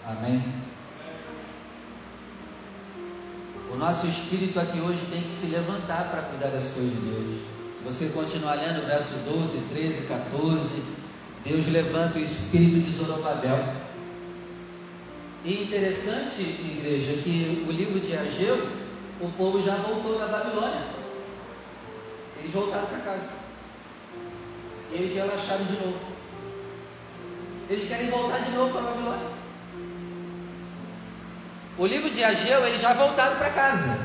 Amém? 0.07 0.62
O 4.05 4.09
espírito 4.09 4.59
aqui 4.59 4.81
hoje 4.81 5.07
tem 5.13 5.23
que 5.23 5.33
se 5.33 5.47
levantar 5.47 6.11
para 6.11 6.23
cuidar 6.23 6.49
das 6.49 6.73
coisas 6.73 6.91
de 6.91 7.01
Deus. 7.03 7.41
Se 7.79 7.85
você 7.85 8.09
continuar 8.13 8.55
lendo 8.55 8.85
verso 8.85 9.15
12, 9.31 9.69
13, 9.73 10.09
14, 10.09 10.83
Deus 11.45 11.69
levanta 11.69 12.19
o 12.19 12.23
espírito 12.23 12.81
de 12.81 12.97
Zorobabel. 12.97 13.65
E 15.45 15.63
interessante, 15.63 16.43
igreja, 16.43 17.23
que 17.23 17.65
o 17.69 17.71
livro 17.71 18.01
de 18.01 18.17
Ageu, 18.17 18.67
o 19.21 19.29
povo 19.37 19.63
já 19.63 19.77
voltou 19.77 20.19
da 20.19 20.27
Babilônia. 20.27 20.83
Eles 22.41 22.53
voltaram 22.53 22.87
para 22.87 22.99
casa. 22.99 23.31
Eles 24.91 25.15
relaxaram 25.15 25.65
de 25.65 25.73
novo. 25.75 26.01
Eles 27.71 27.87
querem 27.87 28.11
voltar 28.11 28.39
de 28.39 28.51
novo 28.51 28.73
para 28.73 28.81
a 28.81 28.91
Babilônia. 28.95 29.32
O 31.79 31.87
livro 31.87 32.11
de 32.11 32.23
Ageu, 32.23 32.67
eles 32.67 32.81
já 32.81 32.93
voltaram 32.93 33.37
para 33.37 33.51
casa. 33.51 33.99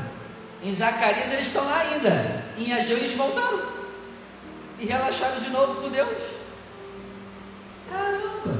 Em 0.62 0.74
Zacarias, 0.74 1.32
eles 1.32 1.48
estão 1.48 1.64
lá 1.64 1.80
ainda. 1.80 2.44
Em 2.56 2.72
Ageu, 2.72 2.96
eles 2.96 3.14
voltaram. 3.14 3.62
E 4.78 4.86
relaxaram 4.86 5.40
de 5.40 5.50
novo 5.50 5.82
com 5.82 5.88
Deus. 5.88 6.16
Caramba! 7.90 8.58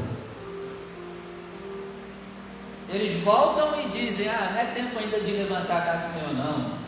Eles 2.91 3.23
voltam 3.23 3.81
e 3.81 3.89
dizem: 3.89 4.29
Ah, 4.29 4.51
não 4.53 4.61
é 4.61 4.65
tempo 4.67 4.99
ainda 4.99 5.21
de 5.21 5.31
levantar 5.33 5.79
a 5.79 5.81
casa 5.81 6.09
do 6.09 6.13
Senhor, 6.13 6.35
não. 6.35 6.79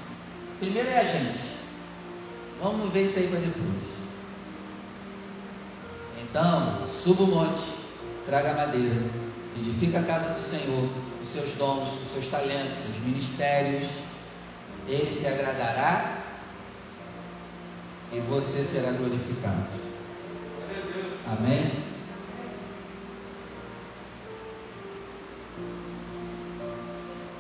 Primeiro 0.59 0.88
é 0.88 0.98
a 0.98 1.04
gente. 1.04 1.50
Vamos 2.61 2.92
ver 2.92 3.04
isso 3.04 3.18
aí 3.18 3.28
para 3.28 3.40
depois. 3.40 3.90
Então, 6.22 6.87
suba 6.88 7.24
o 7.24 7.26
monte, 7.26 7.64
traga 8.26 8.52
madeira, 8.52 8.94
edifica 9.56 10.00
a 10.00 10.02
casa 10.02 10.30
do 10.30 10.40
Senhor, 10.40 10.88
os 11.22 11.28
seus 11.28 11.54
dons, 11.54 12.02
os 12.02 12.10
seus 12.10 12.26
talentos, 12.26 12.78
os 12.78 12.84
seus 12.84 12.98
ministérios. 13.04 13.88
Ele 14.88 15.12
se 15.12 15.26
agradará 15.26 16.18
e 18.12 18.20
você 18.20 18.64
será 18.64 18.92
glorificado. 18.92 19.68
Amém? 21.26 21.70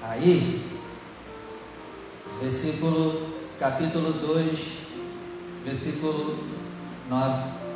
Aí, 0.02 0.60
versículo, 2.40 3.32
capítulo 3.58 4.12
2, 4.12 4.58
versículo 5.64 6.44
9. 7.08 7.69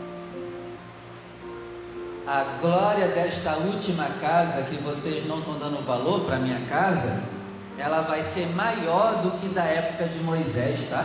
A 2.27 2.43
glória 2.59 3.09
desta 3.09 3.55
última 3.57 4.07
casa 4.19 4.63
que 4.63 4.77
vocês 4.77 5.27
não 5.27 5.41
estão 5.41 5.59
dando 5.59 5.85
valor 5.85 6.25
para 6.25 6.37
minha 6.37 6.59
casa, 6.71 7.23
ela 7.79 8.01
vai 8.01 8.23
ser 8.23 8.47
maior 8.55 9.23
do 9.23 9.33
que 9.39 9.49
da 9.49 9.65
época 9.65 10.07
de 10.07 10.19
Moisés, 10.21 10.89
tá? 10.89 11.05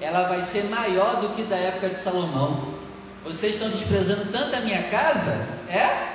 Ela 0.00 0.28
vai 0.28 0.40
ser 0.40 0.64
maior 0.66 1.20
do 1.20 1.30
que 1.30 1.42
da 1.42 1.56
época 1.56 1.88
de 1.88 1.98
Salomão. 1.98 2.74
Vocês 3.24 3.54
estão 3.54 3.70
desprezando 3.70 4.30
tanto 4.30 4.54
a 4.54 4.60
minha 4.60 4.84
casa? 4.84 5.48
É? 5.68 6.12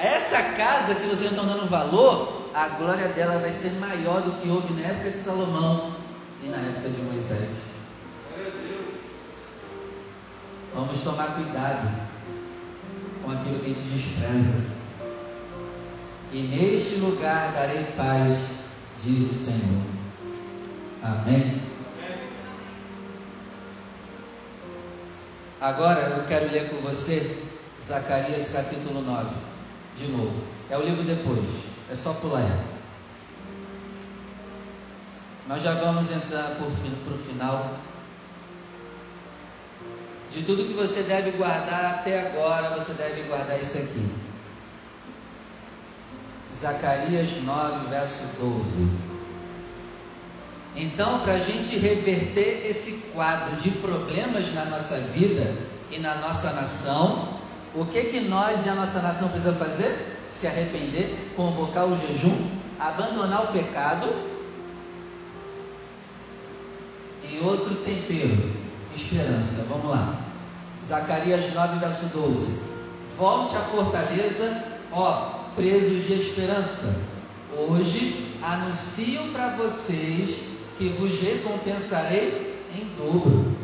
Essa 0.00 0.40
casa 0.56 0.94
que 0.94 1.06
vocês 1.08 1.32
não 1.32 1.42
estão 1.42 1.46
dando 1.46 1.68
valor, 1.68 2.50
a 2.54 2.68
glória 2.68 3.08
dela 3.08 3.38
vai 3.38 3.50
ser 3.50 3.72
maior 3.80 4.20
do 4.20 4.30
que 4.40 4.48
houve 4.48 4.74
na 4.74 4.88
época 4.88 5.10
de 5.10 5.18
Salomão 5.18 5.92
e 6.40 6.46
na 6.46 6.58
época 6.58 6.88
de 6.88 7.02
Moisés. 7.02 7.48
Vamos 10.72 11.02
tomar 11.02 11.34
cuidado 11.34 12.11
com 13.22 13.30
aquilo 13.30 13.58
que 13.60 13.66
a 13.66 13.74
gente 13.74 13.82
despreza. 13.82 14.72
E 16.32 16.42
neste 16.42 16.96
lugar 16.96 17.52
darei 17.52 17.84
paz, 17.96 18.38
diz 19.04 19.30
o 19.30 19.34
Senhor. 19.34 19.82
Amém. 21.02 21.60
Agora 25.60 26.00
eu 26.00 26.26
quero 26.26 26.50
ler 26.50 26.70
com 26.70 26.76
você 26.76 27.38
Zacarias 27.80 28.50
capítulo 28.50 29.02
9, 29.02 29.34
de 29.96 30.08
novo. 30.08 30.44
É 30.70 30.76
o 30.76 30.82
livro 30.82 31.02
depois. 31.02 31.44
É 31.90 31.94
só 31.94 32.12
pular. 32.14 32.64
Nós 35.48 35.62
já 35.62 35.74
vamos 35.74 36.10
entrar 36.10 36.56
para 36.56 36.66
o 36.66 37.18
final. 37.18 37.78
De 40.32 40.42
tudo 40.42 40.66
que 40.66 40.72
você 40.72 41.02
deve 41.02 41.32
guardar 41.32 41.96
até 41.96 42.20
agora, 42.20 42.70
você 42.70 42.92
deve 42.94 43.22
guardar 43.22 43.60
isso 43.60 43.78
aqui. 43.78 44.10
Zacarias 46.56 47.30
9, 47.42 47.88
verso 47.88 48.24
12. 48.40 48.88
Então, 50.74 51.20
para 51.20 51.34
a 51.34 51.38
gente 51.38 51.76
reverter 51.78 52.66
esse 52.66 53.10
quadro 53.12 53.56
de 53.56 53.70
problemas 53.72 54.52
na 54.54 54.64
nossa 54.64 54.96
vida 54.96 55.54
e 55.90 55.98
na 55.98 56.14
nossa 56.16 56.50
nação, 56.52 57.38
o 57.74 57.84
que 57.84 58.04
que 58.04 58.20
nós 58.20 58.64
e 58.64 58.68
a 58.70 58.74
nossa 58.74 59.02
nação 59.02 59.28
precisa 59.28 59.52
fazer? 59.52 60.12
se 60.32 60.46
arrepender, 60.46 61.32
convocar 61.36 61.86
o 61.86 61.96
jejum, 61.96 62.48
abandonar 62.80 63.44
o 63.44 63.52
pecado 63.52 64.08
e 67.30 67.38
outro 67.44 67.76
tempero, 67.76 68.50
esperança. 68.94 69.66
Vamos 69.68 69.90
lá. 69.90 70.21
Zacarias 70.86 71.52
9, 71.54 71.78
verso 71.78 72.06
12. 72.06 72.62
Volte 73.16 73.56
à 73.56 73.60
fortaleza, 73.60 74.64
ó, 74.90 75.42
presos 75.54 76.06
de 76.06 76.14
esperança. 76.14 77.00
Hoje 77.56 78.34
anuncio 78.42 79.22
para 79.32 79.48
vocês 79.50 80.46
que 80.78 80.88
vos 80.88 81.20
recompensarei 81.20 82.66
em 82.74 82.84
dobro. 82.96 83.56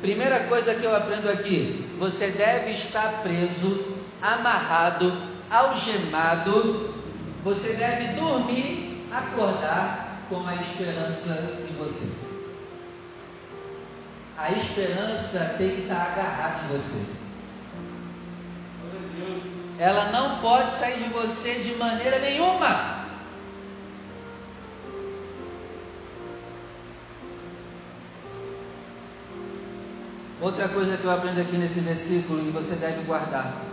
Primeira 0.00 0.40
coisa 0.40 0.74
que 0.74 0.84
eu 0.84 0.96
aprendo 0.96 1.28
aqui: 1.28 1.86
você 1.98 2.28
deve 2.28 2.72
estar 2.72 3.22
preso 3.22 3.96
amarrado, 4.22 5.12
algemado, 5.50 6.94
você 7.44 7.74
deve 7.74 8.18
dormir, 8.20 9.06
acordar 9.12 10.22
com 10.28 10.46
a 10.46 10.54
esperança 10.54 11.58
em 11.68 11.74
você. 11.76 12.27
A 14.38 14.52
esperança 14.52 15.56
tem 15.58 15.70
que 15.70 15.82
estar 15.82 15.96
agarrada 15.96 16.64
em 16.64 16.68
você. 16.68 17.12
Ela 19.78 20.10
não 20.12 20.38
pode 20.38 20.72
sair 20.72 21.02
de 21.02 21.08
você 21.10 21.54
de 21.54 21.74
maneira 21.74 22.18
nenhuma. 22.20 23.06
Outra 30.40 30.68
coisa 30.68 30.96
que 30.96 31.04
eu 31.04 31.10
aprendo 31.10 31.40
aqui 31.40 31.56
nesse 31.56 31.80
versículo 31.80 32.40
e 32.46 32.50
você 32.50 32.76
deve 32.76 33.02
guardar 33.02 33.68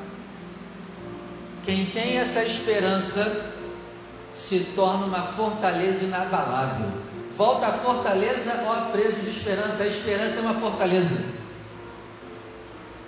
quem 1.66 1.88
tem 1.88 2.18
essa 2.18 2.44
esperança 2.44 3.54
se 4.34 4.60
torna 4.76 5.08
uma 5.08 5.22
fortaleza 5.22 6.06
inabalável. 6.06 7.05
Volta 7.38 7.68
à 7.68 7.74
fortaleza, 7.74 8.64
ó 8.66 8.92
preso 8.92 9.22
de 9.22 9.30
esperança. 9.30 9.84
A 9.84 9.88
esperança 9.88 10.38
é 10.38 10.42
uma 10.42 10.54
fortaleza. 10.54 11.36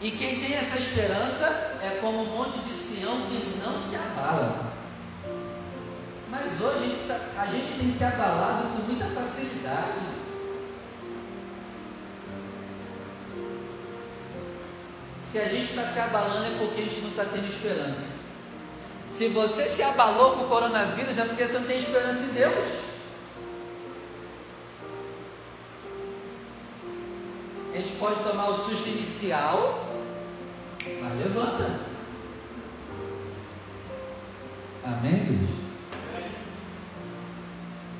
E 0.01 0.11
quem 0.11 0.41
tem 0.41 0.53
essa 0.53 0.77
esperança 0.77 1.45
é 1.81 1.97
como 2.01 2.23
um 2.23 2.37
monte 2.37 2.59
de 2.59 2.73
Sião 2.75 3.21
que 3.21 3.61
não 3.63 3.79
se 3.79 3.95
abala. 3.95 4.73
Mas 6.29 6.61
hoje 6.61 6.77
a 6.77 6.87
gente, 6.87 7.21
a 7.37 7.45
gente 7.45 7.79
tem 7.79 7.97
se 7.97 8.03
abalado 8.03 8.67
com 8.67 8.83
muita 8.83 9.05
facilidade. 9.05 10.17
Se 15.31 15.39
a 15.39 15.45
gente 15.45 15.69
está 15.69 15.83
se 15.83 15.99
abalando 15.99 16.45
é 16.45 16.57
porque 16.59 16.81
a 16.81 16.83
gente 16.83 17.01
não 17.01 17.09
está 17.09 17.25
tendo 17.25 17.47
esperança. 17.47 18.17
Se 19.09 19.29
você 19.29 19.63
se 19.67 19.81
abalou 19.81 20.33
com 20.33 20.43
o 20.43 20.47
coronavírus, 20.47 21.17
é 21.17 21.23
porque 21.23 21.45
você 21.45 21.53
não 21.53 21.65
tem 21.65 21.79
esperança 21.79 22.23
em 22.23 22.33
Deus. 22.33 22.86
A 27.77 27.79
gente 27.79 27.95
pode 27.97 28.23
tomar 28.23 28.49
o 28.49 28.55
susto 28.55 28.89
inicial, 28.89 29.87
mas 30.99 31.17
levanta. 31.19 31.79
Amém, 34.83 35.25
Deus? 35.25 35.49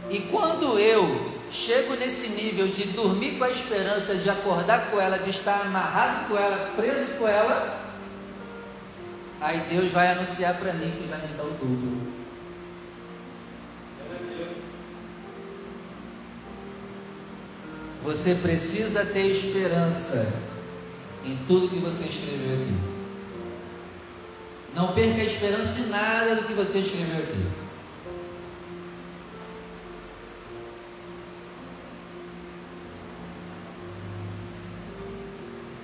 E 0.10 0.20
quando 0.32 0.80
eu 0.80 1.32
chego 1.52 1.94
nesse 1.94 2.30
nível 2.30 2.68
de 2.70 2.86
dormir 2.88 3.38
com 3.38 3.44
a 3.44 3.52
esperança 3.52 4.16
de 4.16 4.28
acordar 4.28 4.90
com 4.90 5.00
ela, 5.00 5.20
de 5.20 5.30
estar 5.30 5.62
amarrado 5.62 6.28
com 6.28 6.38
ela, 6.38 6.74
preso 6.76 7.14
com 7.20 7.28
ela, 7.28 7.80
aí 9.40 9.60
Deus 9.70 9.92
vai 9.92 10.08
anunciar 10.08 10.56
para 10.56 10.74
mim 10.74 10.90
que 10.90 11.08
vai 11.08 11.20
me 11.22 11.36
dar 11.36 11.44
o 11.44 11.52
dobro. 11.52 12.27
Você 18.08 18.36
precisa 18.36 19.04
ter 19.04 19.26
esperança 19.26 20.32
em 21.26 21.36
tudo 21.46 21.68
que 21.68 21.76
você 21.76 22.06
escreveu 22.06 22.54
aqui. 22.54 22.74
Não 24.74 24.94
perca 24.94 25.20
a 25.20 25.26
esperança 25.26 25.82
em 25.82 25.88
nada 25.88 26.36
do 26.36 26.44
que 26.46 26.54
você 26.54 26.78
escreveu 26.78 27.18
aqui. 27.18 27.46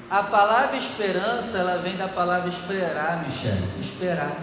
A 0.09 0.23
palavra 0.23 0.77
esperança, 0.77 1.57
ela 1.57 1.79
vem 1.79 1.97
da 1.97 2.07
palavra 2.07 2.47
esperar, 2.47 3.21
Michel. 3.27 3.57
Esperar. 3.81 4.37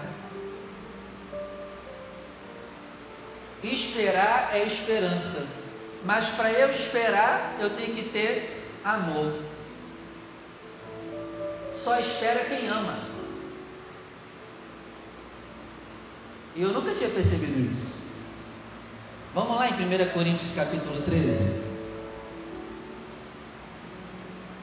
Esperar 3.63 4.51
é 4.53 4.67
esperança. 4.67 5.60
Mas 6.05 6.29
para 6.31 6.51
eu 6.53 6.73
esperar, 6.73 7.57
eu 7.61 7.71
tenho 7.71 7.95
que 7.95 8.09
ter 8.09 8.67
amor. 8.85 9.43
Só 11.75 11.99
espera 11.99 12.45
quem 12.45 12.69
ama. 12.69 12.99
E 16.57 16.63
eu 16.63 16.71
nunca 16.71 16.95
tinha 16.95 17.11
percebido 17.11 17.73
isso. 17.73 17.91
Vamos 19.35 19.57
lá 19.57 19.69
em 19.69 19.73
1 19.73 20.13
Coríntios 20.13 20.55
capítulo 20.55 21.03
13. 21.03 21.63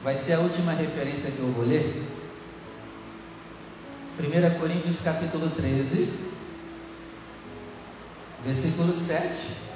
Vai 0.02 0.16
ser 0.16 0.34
a 0.34 0.40
última 0.40 0.72
referência 0.72 1.30
que 1.30 1.38
eu 1.38 1.50
vou 1.52 1.64
ler. 1.64 2.04
1 4.20 4.58
Coríntios 4.58 5.00
capítulo 5.00 5.48
13, 5.50 6.12
versículo 8.44 8.92
7. 8.92 9.68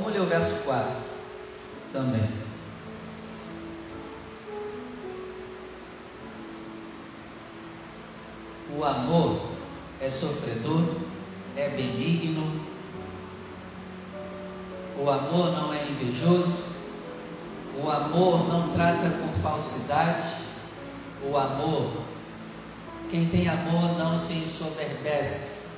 Vamos 0.00 0.14
ler 0.14 0.22
o 0.22 0.26
verso 0.26 0.64
4 0.64 0.90
também. 1.92 2.26
O 8.74 8.82
amor 8.82 9.42
é 10.00 10.08
sofredor, 10.08 10.94
é 11.54 11.68
benigno. 11.68 12.64
O 14.98 15.10
amor 15.10 15.52
não 15.52 15.74
é 15.74 15.84
invejoso. 15.90 16.64
O 17.76 17.90
amor 17.90 18.48
não 18.48 18.72
trata 18.72 19.10
com 19.10 19.42
falsidade. 19.42 20.44
O 21.30 21.36
amor, 21.36 21.92
quem 23.10 23.28
tem 23.28 23.50
amor 23.50 23.98
não 23.98 24.18
se 24.18 24.32
ensoberbece. 24.32 25.68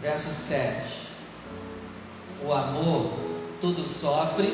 Verso 0.00 0.30
7. 0.30 1.01
O 2.44 2.52
amor 2.52 3.12
tudo 3.60 3.86
sofre, 3.86 4.52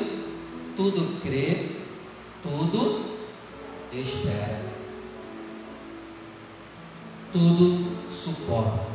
tudo 0.75 1.19
crê, 1.21 1.77
tudo 2.43 3.03
espera. 3.91 4.61
Tudo 7.33 8.11
suporta. 8.11 8.87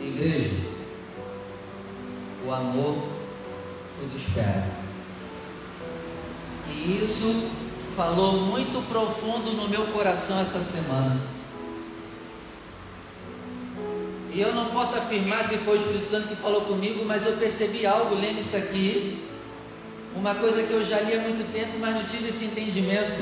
Igreja, 0.00 0.56
o 2.46 2.52
amor 2.52 2.96
tudo 3.98 4.16
espera. 4.16 4.68
E 6.70 7.02
isso 7.02 7.50
falou 7.96 8.32
muito 8.42 8.86
profundo 8.88 9.52
no 9.52 9.68
meu 9.68 9.86
coração 9.88 10.38
essa 10.38 10.60
semana. 10.60 11.37
E 14.38 14.40
eu 14.40 14.54
não 14.54 14.66
posso 14.66 14.96
afirmar 14.96 15.48
se 15.48 15.56
foi 15.56 15.76
o 15.76 15.80
Espírito 15.80 16.04
Santo 16.04 16.28
que 16.28 16.36
falou 16.36 16.60
comigo, 16.60 17.04
mas 17.04 17.26
eu 17.26 17.32
percebi 17.38 17.84
algo 17.84 18.14
lendo 18.14 18.38
isso 18.38 18.56
aqui. 18.56 19.26
Uma 20.14 20.32
coisa 20.32 20.62
que 20.62 20.72
eu 20.72 20.84
já 20.84 21.00
li 21.00 21.12
há 21.14 21.18
muito 21.22 21.52
tempo, 21.52 21.76
mas 21.80 21.92
não 21.92 22.04
tive 22.04 22.28
esse 22.28 22.44
entendimento. 22.44 23.20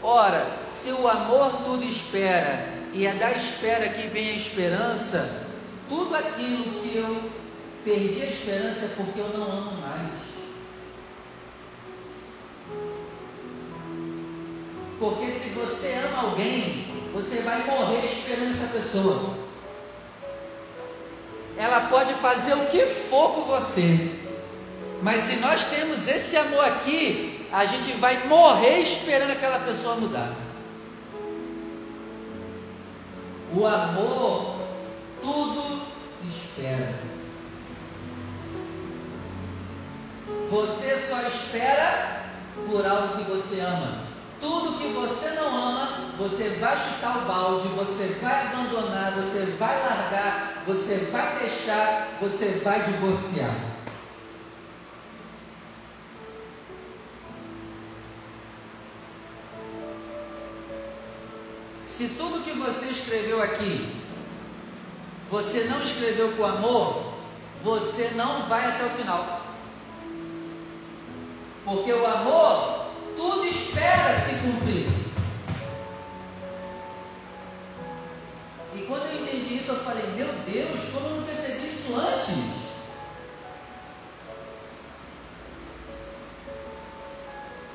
Ora, 0.00 0.46
se 0.70 0.92
o 0.92 1.08
amor 1.08 1.50
tudo 1.64 1.82
espera, 1.82 2.64
e 2.92 3.08
é 3.08 3.12
da 3.14 3.32
espera 3.32 3.88
que 3.88 4.06
vem 4.06 4.28
a 4.28 4.36
esperança, 4.36 5.48
tudo 5.88 6.14
aquilo 6.14 6.80
que 6.80 6.96
eu 6.96 7.20
perdi 7.84 8.22
a 8.22 8.26
esperança 8.26 8.84
é 8.84 8.94
porque 8.96 9.18
eu 9.18 9.30
não 9.36 9.50
amo 9.50 9.72
mais. 9.80 10.12
Porque 15.00 15.32
se 15.32 15.48
você 15.48 16.00
ama 16.06 16.30
alguém, 16.30 16.86
você 17.12 17.40
vai 17.40 17.66
morrer 17.66 18.04
esperando 18.04 18.54
essa 18.54 18.72
pessoa. 18.72 19.47
Ela 21.58 21.88
pode 21.88 22.14
fazer 22.14 22.54
o 22.54 22.66
que 22.66 22.86
for 23.10 23.30
por 23.34 23.44
você, 23.46 24.12
mas 25.02 25.22
se 25.22 25.36
nós 25.36 25.64
temos 25.64 26.06
esse 26.06 26.36
amor 26.36 26.64
aqui, 26.64 27.46
a 27.52 27.66
gente 27.66 27.92
vai 27.98 28.26
morrer 28.26 28.78
esperando 28.78 29.32
aquela 29.32 29.58
pessoa 29.60 29.96
mudar. 29.96 30.32
O 33.52 33.66
amor 33.66 34.56
tudo 35.20 35.82
espera. 36.28 36.94
Você 40.50 41.06
só 41.08 41.20
espera 41.26 42.22
por 42.68 42.84
algo 42.86 43.16
que 43.16 43.30
você 43.30 43.60
ama. 43.60 44.07
Tudo 44.40 44.78
que 44.78 44.88
você 44.88 45.30
não 45.30 45.48
ama, 45.48 46.12
você 46.16 46.50
vai 46.60 46.76
chutar 46.76 47.18
o 47.18 47.20
balde, 47.22 47.68
você 47.68 48.06
vai 48.20 48.46
abandonar, 48.46 49.12
você 49.16 49.56
vai 49.58 49.76
largar, 49.82 50.62
você 50.66 50.96
vai 51.10 51.38
deixar, 51.40 52.08
você 52.20 52.60
vai 52.62 52.82
divorciar. 52.82 53.50
Se 61.84 62.10
tudo 62.10 62.44
que 62.44 62.52
você 62.52 62.86
escreveu 62.86 63.42
aqui, 63.42 64.00
você 65.28 65.64
não 65.64 65.82
escreveu 65.82 66.30
com 66.36 66.44
amor, 66.44 67.14
você 67.62 68.12
não 68.14 68.42
vai 68.42 68.64
até 68.66 68.84
o 68.84 68.90
final. 68.90 69.40
Porque 71.64 71.92
o 71.92 72.06
amor, 72.06 72.87
tudo 73.18 73.44
espera 73.44 74.16
se 74.20 74.36
cumprir. 74.36 74.86
E 78.72 78.82
quando 78.82 79.06
eu 79.06 79.22
entendi 79.22 79.56
isso, 79.56 79.72
eu 79.72 79.80
falei: 79.80 80.04
Meu 80.14 80.32
Deus, 80.46 80.92
como 80.92 81.06
eu 81.08 81.16
não 81.16 81.22
percebi 81.24 81.66
isso 81.66 81.96
antes? 81.96 82.68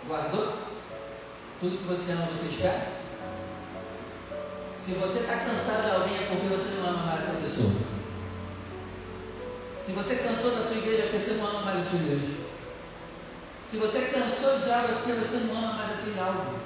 Guardou? 0.08 0.54
Tudo 1.60 1.78
que 1.78 1.84
você 1.84 2.14
ama, 2.14 2.28
você 2.28 2.46
espera? 2.46 2.88
Se 4.80 4.92
você 4.94 5.20
está 5.20 5.38
cansado 5.40 5.84
de 5.84 5.92
alguém 5.92 6.18
é 6.18 6.28
porque 6.28 6.48
você 6.48 6.76
não 6.76 6.90
ama 6.90 7.06
mais 7.06 7.20
essa 7.20 7.38
pessoa. 7.38 7.72
Se 9.82 9.92
você 9.92 10.16
cansou 10.16 10.52
da 10.52 10.62
sua 10.62 10.78
igreja 10.78 11.04
é 11.04 11.06
porque 11.08 11.20
você 11.20 11.34
não 11.34 11.48
ama 11.48 11.62
mais 11.64 11.86
a 11.86 11.90
sua 11.90 12.00
igreja. 12.00 12.43
Se 13.74 13.80
você 13.80 14.02
cansou 14.02 14.60
de 14.60 14.72
algo 14.72 14.94
porque 15.00 15.14
você 15.14 15.38
não 15.48 15.58
ama 15.58 15.74
mais 15.74 15.94
aquele 15.94 16.20
algo. 16.20 16.60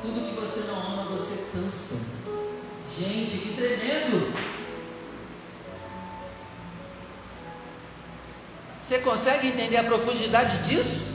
Tudo 0.00 0.26
que 0.26 0.40
você 0.40 0.60
não 0.60 0.78
ama, 0.78 1.10
você 1.10 1.44
cansa. 1.52 1.96
Gente, 2.98 3.36
que 3.36 3.54
tremendo! 3.54 4.32
Você 8.82 9.00
consegue 9.00 9.48
entender 9.48 9.76
a 9.76 9.84
profundidade 9.84 10.66
disso? 10.66 11.07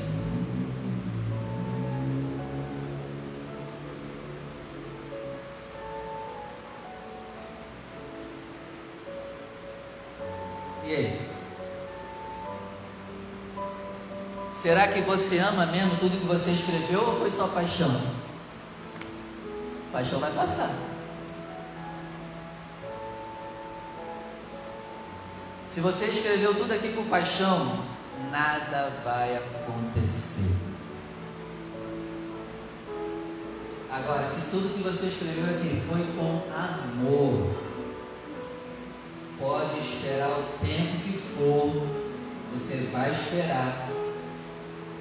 Que 14.94 15.02
você 15.02 15.40
ama 15.40 15.66
mesmo 15.66 15.98
tudo 15.98 16.20
que 16.20 16.26
você 16.26 16.52
escreveu 16.52 17.02
ou 17.02 17.20
foi 17.20 17.30
só 17.32 17.48
paixão? 17.48 17.92
Paixão 19.92 20.20
vai 20.20 20.32
passar. 20.32 20.72
Se 25.68 25.80
você 25.80 26.06
escreveu 26.06 26.54
tudo 26.54 26.72
aqui 26.72 26.94
com 26.94 27.04
paixão, 27.06 27.84
nada 28.32 28.92
vai 29.04 29.36
acontecer. 29.36 30.56
Agora, 33.92 34.28
se 34.28 34.52
tudo 34.52 34.74
que 34.76 34.84
você 34.84 35.08
escreveu 35.08 35.46
aqui 35.46 35.82
foi 35.88 36.06
com 36.16 36.42
amor, 36.56 37.54
pode 39.40 39.80
esperar 39.80 40.30
o 40.30 40.44
tempo 40.66 40.98
que 41.04 41.22
for, 41.36 41.88
você 42.54 42.88
vai 42.92 43.12
esperar, 43.12 43.83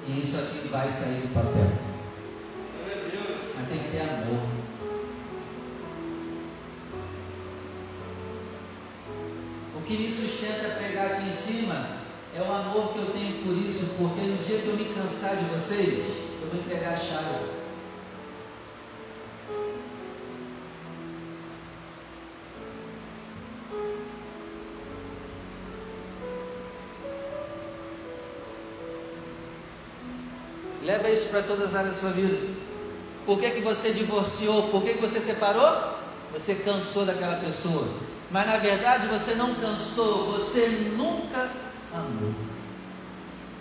e 0.05 0.19
isso 0.19 0.37
aqui 0.37 0.67
vai 0.67 0.89
sair 0.89 1.21
do 1.21 1.33
papel. 1.33 1.71
Mas 3.55 3.69
tem 3.69 3.79
que 3.79 3.91
ter 3.91 4.01
amor. 4.01 4.47
O 9.75 9.81
que 9.85 9.97
me 9.97 10.11
sustenta 10.11 10.67
a 10.67 10.75
pregar 10.75 11.05
aqui 11.05 11.29
em 11.29 11.31
cima 11.31 12.03
é 12.35 12.41
o 12.41 12.51
amor 12.51 12.93
que 12.93 12.99
eu 12.99 13.05
tenho 13.11 13.43
por 13.43 13.55
isso, 13.57 13.95
porque 13.97 14.21
no 14.21 14.37
dia 14.43 14.59
que 14.59 14.67
eu 14.67 14.75
me 14.75 14.85
cansar 14.93 15.37
de 15.37 15.45
vocês, 15.45 16.05
eu 16.41 16.49
vou 16.49 16.59
entregar 16.59 16.93
a 16.93 16.97
chave. 16.97 17.52
Leva 31.03 31.15
isso 31.15 31.27
para 31.27 31.43
todas 31.43 31.67
as 31.67 31.75
áreas 31.75 31.95
da 31.95 31.99
sua 31.99 32.11
vida. 32.11 32.47
Por 33.25 33.37
que, 33.37 33.51
que 33.51 33.59
você 33.59 33.91
divorciou? 33.91 34.69
Por 34.69 34.83
que, 34.83 34.93
que 34.93 35.01
você 35.01 35.19
separou? 35.19 35.99
Você 36.31 36.55
cansou 36.55 37.05
daquela 37.05 37.35
pessoa. 37.41 37.85
Mas 38.31 38.47
na 38.47 38.55
verdade 38.55 39.07
você 39.07 39.35
não 39.35 39.53
cansou, 39.55 40.31
você 40.31 40.65
nunca 40.97 41.49
amou. 41.93 42.33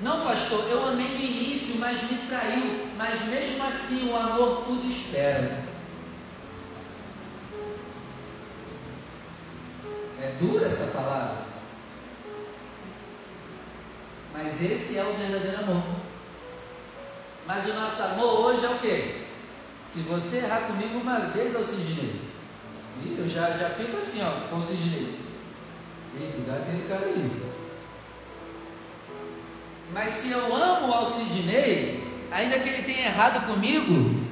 Não, 0.00 0.24
pastor, 0.24 0.64
eu 0.70 0.87
amei 0.87 1.09
no 1.09 1.20
início, 1.20 1.81
mas 1.81 2.00
me 2.09 2.16
traiu. 2.28 2.87
Mas 2.96 3.20
mesmo 3.26 3.64
assim 3.64 4.09
o 4.09 4.16
amor 4.16 4.62
tudo 4.64 4.87
espera. 4.87 5.64
É 10.22 10.33
dura 10.38 10.66
essa 10.66 10.87
palavra. 10.96 11.42
Mas 14.33 14.62
esse 14.62 14.96
é 14.96 15.02
o 15.02 15.12
verdadeiro 15.14 15.59
amor. 15.64 16.01
Mas 17.46 17.66
o 17.68 17.74
nosso 17.74 18.02
amor 18.02 18.40
hoje 18.46 18.64
é 18.64 18.68
o 18.68 18.78
quê? 18.78 19.22
Se 19.85 20.00
você 20.00 20.38
errar 20.38 20.62
comigo 20.62 20.98
uma 20.98 21.18
vez, 21.18 21.55
Alcidinei, 21.57 22.20
e 23.05 23.16
eu 23.18 23.28
já, 23.28 23.50
já 23.50 23.70
fico 23.70 23.96
assim, 23.96 24.22
ó, 24.22 24.48
com 24.48 24.57
o 24.57 24.62
Sidney. 24.62 25.18
E 26.14 26.33
cuidado 26.33 26.62
aquele 26.62 26.88
cara 26.88 27.07
aí. 27.07 27.42
Mas 29.92 30.11
se 30.12 30.31
eu 30.31 30.55
amo 30.55 30.88
o 30.88 30.94
Alcidinei, 30.94 32.02
ainda 32.31 32.59
que 32.59 32.68
ele 32.68 32.83
tenha 32.85 33.07
errado 33.07 33.44
comigo, 33.46 34.22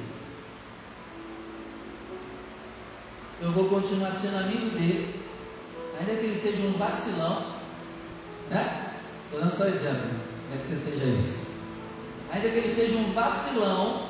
eu 3.41 3.51
vou 3.51 3.67
continuar 3.67 4.11
sendo 4.13 4.37
amigo 4.37 4.69
dele, 4.69 5.23
ainda 5.99 6.15
que 6.15 6.25
ele 6.25 6.39
seja 6.39 6.65
um 6.65 6.73
vacilão, 6.73 7.55
né? 8.49 8.95
Estou 9.25 9.41
dando 9.41 9.53
só 9.53 9.65
exemplo, 9.65 10.09
não 10.49 10.57
é 10.57 10.59
que 10.59 10.65
você 10.65 10.75
seja 10.75 11.05
isso 11.05 11.50
ainda 12.31 12.49
que 12.49 12.57
ele 12.57 12.73
seja 12.73 12.97
um 12.97 13.11
vacilão, 13.13 14.07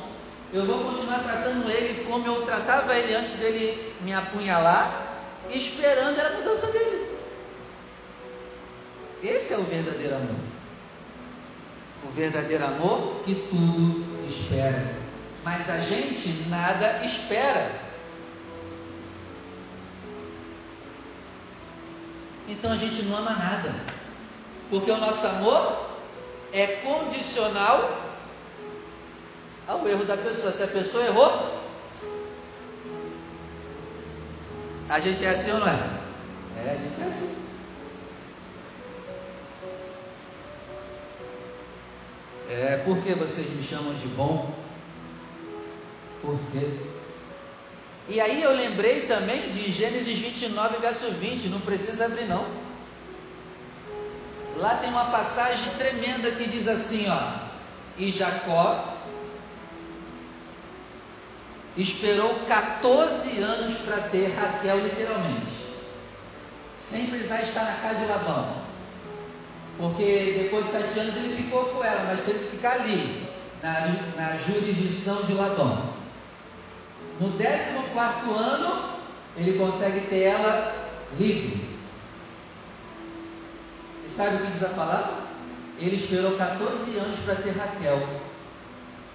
eu 0.54 0.66
vou 0.66 0.84
continuar 0.84 1.20
tratando 1.20 1.70
ele 1.70 2.06
como 2.06 2.28
eu 2.28 2.46
tratava 2.46 2.94
ele 2.96 3.16
antes 3.16 3.34
dele 3.34 3.94
me 4.02 4.14
apunhalar, 4.14 5.20
esperando 5.50 6.20
a 6.20 6.30
mudança 6.38 6.68
dele. 6.68 7.18
Esse 9.24 9.54
é 9.54 9.58
o 9.58 9.64
verdadeiro 9.64 10.16
amor. 10.16 10.36
O 12.04 12.12
verdadeiro 12.12 12.66
amor 12.66 13.22
que 13.24 13.36
tudo 13.36 14.28
espera. 14.28 14.96
Mas 15.44 15.70
a 15.70 15.80
gente 15.80 16.50
nada 16.50 17.04
espera. 17.06 17.72
Então 22.48 22.72
a 22.72 22.78
gente 22.78 23.04
não 23.04 23.18
ama 23.18 23.32
nada. 23.32 23.74
Porque 24.70 24.92
o 24.92 24.98
nosso 24.98 25.26
amor 25.28 25.92
é 26.52 26.68
condicional 26.68 28.01
ao 29.68 29.88
erro 29.88 30.06
da 30.06 30.18
pessoa. 30.18 30.52
Se 30.52 30.64
a 30.64 30.68
pessoa 30.68 31.04
errou, 31.06 31.62
a 34.90 35.00
gente 35.00 35.24
é 35.26 35.30
assim 35.30 35.52
ou 35.52 35.60
não 35.60 35.68
é? 35.68 36.02
É, 36.58 36.72
a 36.72 36.76
gente 36.76 37.02
é 37.02 37.06
assim. 37.06 37.42
É, 42.50 42.82
por 42.84 43.02
que 43.02 43.14
vocês 43.14 43.50
me 43.52 43.64
chamam 43.64 43.94
de 43.94 44.08
bom? 44.10 44.54
Por 46.22 46.38
quê? 46.52 46.70
E 48.10 48.20
aí 48.20 48.44
eu 48.44 48.52
lembrei 48.54 49.02
também 49.02 49.52
de 49.52 49.72
Gênesis 49.72 50.20
29, 50.20 50.78
verso 50.80 51.10
20, 51.12 51.48
não 51.48 51.62
precisa 51.62 52.06
abrir 52.06 52.26
não. 52.26 52.46
Lá 54.58 54.76
tem 54.76 54.90
uma 54.90 55.06
passagem 55.06 55.72
tremenda 55.78 56.30
que 56.32 56.48
diz 56.50 56.68
assim, 56.68 57.08
ó: 57.08 57.48
E 57.98 58.12
Jacó 58.12 58.98
esperou 61.78 62.34
14 62.48 63.40
anos 63.40 63.78
para 63.80 63.98
ter 64.10 64.36
Raquel, 64.36 64.80
literalmente, 64.80 65.70
sem 66.76 67.08
precisar 67.08 67.42
estar 67.42 67.64
na 67.64 67.74
casa 67.76 68.00
de 68.00 68.06
Labão, 68.06 68.56
porque 69.78 70.40
depois 70.44 70.66
de 70.66 70.72
sete 70.72 71.00
anos 71.00 71.16
ele 71.16 71.44
ficou 71.44 71.66
com 71.66 71.84
ela, 71.84 72.06
mas 72.08 72.24
teve 72.24 72.40
que 72.40 72.58
ficar 72.58 72.74
ali, 72.74 73.28
na, 73.62 73.88
na 74.18 74.38
jurisdição 74.38 75.24
de 75.24 75.34
Labão. 75.34 75.92
No 77.20 77.32
14 77.32 77.94
ano, 78.36 78.92
ele 79.38 79.58
consegue 79.58 80.02
ter 80.08 80.24
ela 80.24 80.90
livre. 81.20 81.70
E 84.06 84.10
sabe 84.10 84.36
o 84.36 84.40
que 84.40 84.52
diz 84.52 84.64
a 84.64 84.70
palavra? 84.70 85.22
Ele 85.80 85.96
esperou 85.96 86.36
14 86.36 86.98
anos 86.98 87.20
para 87.20 87.36
ter 87.36 87.52
Raquel. 87.52 88.08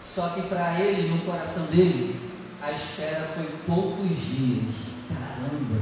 Só 0.03 0.29
que 0.31 0.42
para 0.42 0.81
ele, 0.81 1.09
no 1.09 1.21
coração 1.23 1.66
dele, 1.66 2.36
a 2.66 2.72
espera 2.72 3.29
foi 3.35 3.46
poucos 3.64 4.09
dias. 4.09 4.74
Caramba! 5.09 5.81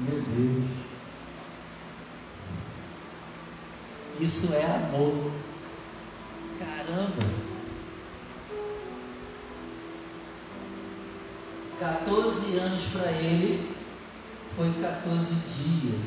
Meu 0.00 0.20
Deus! 0.22 0.70
Isso 4.20 4.52
é 4.52 4.64
amor. 4.66 5.32
Caramba! 6.58 7.48
14 11.80 12.56
anos 12.58 12.84
para 12.92 13.10
ele 13.12 13.74
foi 14.54 14.70
14 14.74 15.34
dias. 15.56 16.00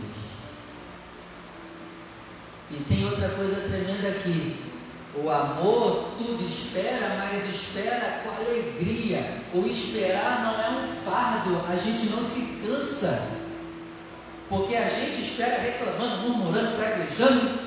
E 2.70 2.84
tem 2.88 3.04
outra 3.06 3.30
coisa 3.30 3.68
tremenda 3.68 4.10
aqui. 4.10 4.71
O 5.14 5.30
amor 5.30 6.12
tudo 6.18 6.48
espera, 6.48 7.18
mas 7.18 7.44
espera 7.50 8.22
com 8.24 8.30
alegria. 8.30 9.42
O 9.54 9.68
esperar 9.68 10.42
não 10.42 10.62
é 10.62 10.70
um 10.70 10.96
fardo, 11.04 11.62
a 11.70 11.76
gente 11.76 12.10
não 12.10 12.24
se 12.24 12.62
cansa. 12.66 13.22
Porque 14.48 14.76
a 14.76 14.88
gente 14.88 15.22
espera 15.22 15.62
reclamando, 15.62 16.30
murmurando, 16.30 16.78
praguejando, 16.78 17.60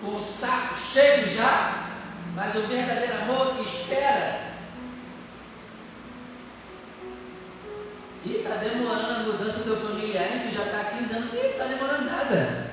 com 0.00 0.16
o 0.16 0.20
saco 0.22 0.74
cheio 0.76 1.28
já, 1.28 1.88
mas 2.34 2.54
o 2.56 2.60
verdadeiro 2.62 3.22
amor 3.22 3.54
espera. 3.64 4.40
E 8.24 8.36
está 8.36 8.56
demorando 8.56 9.12
a 9.12 9.18
mudança 9.24 9.58
do 9.58 9.64
teu 9.64 9.76
familiar, 9.76 10.28
que 10.28 10.54
já 10.54 10.62
está 10.64 10.80
há 10.80 10.84
15 10.84 11.14
anos, 11.14 11.34
e 11.34 11.46
está 11.46 11.64
demorando 11.64 12.04
nada. 12.04 12.72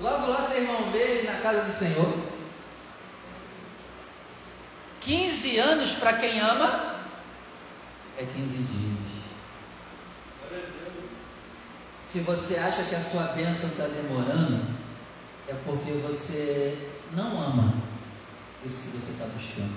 Logo 0.00 0.26
lá 0.26 0.42
vocês 0.56 0.66
vão 0.66 0.90
ver 0.90 1.18
ele 1.18 1.30
na 1.30 1.38
casa 1.40 1.62
do 1.62 1.70
Senhor. 1.70 2.16
15 5.02 5.58
anos 5.58 5.90
para 5.92 6.14
quem 6.14 6.40
ama 6.40 6.96
é 8.18 8.24
15 8.24 8.56
dias. 8.56 8.96
Se 12.06 12.20
você 12.20 12.56
acha 12.56 12.82
que 12.84 12.94
a 12.94 13.02
sua 13.02 13.24
bênção 13.34 13.68
está 13.68 13.86
demorando, 13.86 14.64
é 15.46 15.54
porque 15.66 15.92
você 15.92 16.90
não 17.12 17.38
ama 17.38 17.74
isso 18.64 18.82
que 18.82 18.96
você 18.96 19.12
está 19.12 19.26
buscando. 19.26 19.76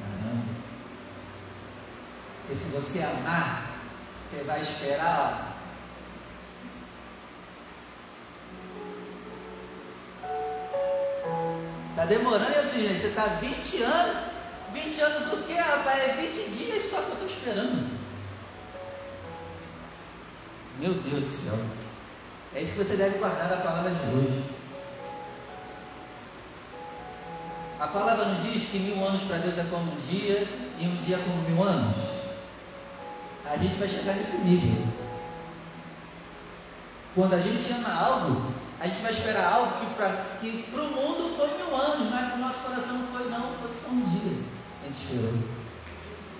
Caramba. 0.00 0.44
Porque 2.40 2.56
se 2.56 2.68
você 2.70 3.02
amar, 3.02 3.70
você 4.24 4.42
vai 4.44 4.62
esperar 4.62 5.47
Está 11.98 12.06
demorando, 12.10 12.52
é 12.52 12.60
assim, 12.60 12.86
gente, 12.86 13.00
você 13.00 13.08
está 13.08 13.24
20 13.26 13.82
anos. 13.82 14.16
20 14.72 15.00
anos 15.00 15.32
o 15.32 15.42
quê, 15.48 15.54
rapaz? 15.54 15.98
É 15.98 16.12
20 16.12 16.50
dias 16.56 16.84
só 16.84 16.98
que 16.98 17.08
eu 17.08 17.12
estou 17.14 17.26
esperando. 17.26 17.90
Meu 20.78 20.94
Deus 20.94 21.24
do 21.24 21.28
céu. 21.28 21.58
É 22.54 22.62
isso 22.62 22.76
que 22.76 22.84
você 22.84 22.94
deve 22.94 23.18
guardar 23.18 23.48
da 23.48 23.56
palavra 23.56 23.90
de 23.90 24.16
hoje. 24.16 24.44
A 27.80 27.88
palavra 27.88 28.26
nos 28.26 28.44
diz 28.44 28.68
que 28.70 28.78
mil 28.78 29.04
anos 29.04 29.24
para 29.24 29.38
Deus 29.38 29.58
é 29.58 29.64
como 29.68 29.90
um 29.90 30.00
dia 30.08 30.46
e 30.78 30.86
um 30.86 30.96
dia 30.98 31.18
como 31.18 31.50
mil 31.50 31.64
anos. 31.64 31.96
A 33.44 33.56
gente 33.56 33.74
vai 33.74 33.88
chegar 33.88 34.14
nesse 34.14 34.42
nível. 34.42 34.86
Quando 37.16 37.34
a 37.34 37.40
gente 37.40 37.72
ama 37.72 37.92
algo, 37.92 38.54
a 38.80 38.86
gente 38.86 39.02
vai 39.02 39.10
esperar 39.10 39.52
algo 39.52 39.80
que 39.80 39.94
para 39.94 40.24
que 40.40 40.64
o 40.72 40.78
mundo 40.78 41.36
foi 41.36 41.48
mil 41.56 41.76
anos, 41.76 42.10
mas 42.10 42.28
para 42.28 42.36
o 42.36 42.40
nosso 42.40 42.60
coração 42.60 42.98
não 42.98 43.08
foi 43.08 43.28
não, 43.28 43.52
foi 43.54 43.70
só 43.82 43.88
um 43.88 44.08
dia. 44.10 44.38
A 44.82 44.86
gente 44.86 45.02
esperou. 45.02 45.34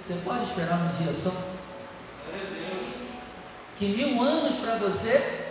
Você 0.05 0.15
pode 0.25 0.45
esperar 0.45 0.79
um 0.79 1.03
dia 1.03 1.13
só? 1.13 1.33
Que 3.77 3.89
mil 3.89 4.23
anos 4.23 4.55
para 4.57 4.77
você 4.77 5.49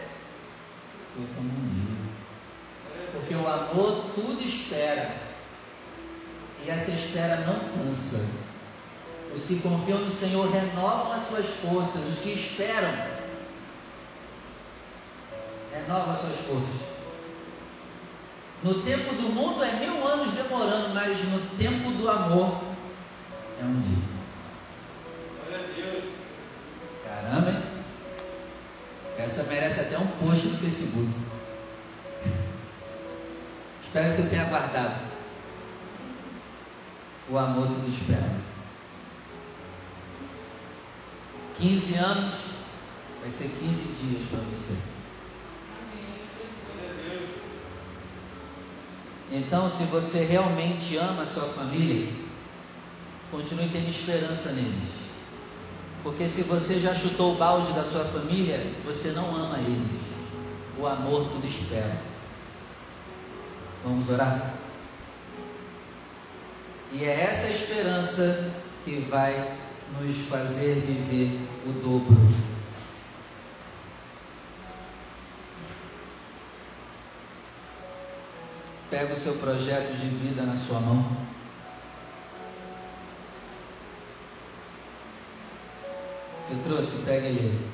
foi 1.14 1.26
como 1.36 1.50
um 1.50 1.70
dia. 1.74 1.98
Porque 3.12 3.36
o 3.36 3.48
amor 3.48 4.06
tudo 4.16 4.42
espera. 4.42 5.12
E 6.66 6.70
essa 6.70 6.92
espera 6.92 7.38
não 7.46 7.60
cansa. 7.84 8.26
Os 9.36 9.44
que 9.44 9.60
confiam 9.60 10.00
no 10.00 10.12
Senhor 10.12 10.50
renovam 10.50 11.12
as 11.12 11.28
suas 11.28 11.46
forças. 11.48 12.06
Os 12.08 12.20
que 12.20 12.30
esperam 12.30 13.17
as 15.96 16.20
suas 16.20 16.36
forças. 16.38 16.88
No 18.64 18.82
tempo 18.82 19.14
do 19.16 19.30
mundo 19.30 19.64
é 19.64 19.72
mil 19.74 20.06
anos 20.06 20.34
demorando, 20.34 20.94
mas 20.94 21.18
no 21.30 21.40
tempo 21.58 21.92
do 21.92 22.10
amor 22.10 22.62
é 23.62 23.64
um 23.64 23.80
dia. 23.82 24.04
Glória 25.48 25.66
a 25.66 25.74
Deus. 25.74 26.04
Caramba, 27.06 27.52
hein? 27.52 27.64
Essa 29.18 29.44
merece 29.44 29.80
até 29.80 29.98
um 29.98 30.08
post 30.08 30.48
no 30.48 30.58
Facebook. 30.58 31.12
Espero 33.82 34.10
que 34.10 34.16
você 34.16 34.30
tenha 34.30 34.46
guardado. 34.46 35.08
O 37.30 37.38
amor 37.38 37.68
tudo 37.68 37.90
espera. 37.90 38.32
15 41.58 41.96
anos 41.96 42.36
vai 43.22 43.32
ser 43.32 43.50
15 43.50 43.60
dias 44.02 44.30
para 44.30 44.40
você. 44.40 44.97
Então, 49.32 49.70
se 49.70 49.84
você 49.86 50.24
realmente 50.24 50.96
ama 50.98 51.24
a 51.24 51.28
sua 51.28 51.48
família, 51.50 52.08
continue 53.30 53.70
tendo 53.70 53.90
esperança 53.90 54.54
neles. 54.54 55.08
Porque 56.04 56.28
se 56.28 56.44
você 56.44 56.80
já 56.80 56.96
chutou 56.96 57.34
o 57.34 57.38
balde 57.38 57.74
da 57.74 57.84
sua 57.84 58.06
família, 58.06 58.66
você 58.86 59.10
não 59.10 59.36
ama 59.36 59.58
eles. 59.60 60.02
O 60.80 60.88
amor 60.88 61.28
tudo 61.28 61.46
espera. 61.46 61.98
Vamos 63.84 64.10
orar? 64.10 64.54
E 66.92 67.04
é 67.04 67.22
essa 67.30 67.50
esperança 67.50 68.52
que 68.86 69.06
vai 69.10 69.58
nos 70.00 70.16
fazer 70.28 70.76
viver 70.76 71.38
o 71.66 71.72
dobro. 71.74 72.18
Pega 78.90 79.14
o 79.14 79.18
seu 79.18 79.36
projeto 79.36 79.98
de 79.98 80.08
vida 80.08 80.44
na 80.44 80.56
sua 80.56 80.80
mão. 80.80 81.18
Você 86.40 86.56
trouxe? 86.64 87.04
Pega 87.04 87.28
ele. 87.28 87.70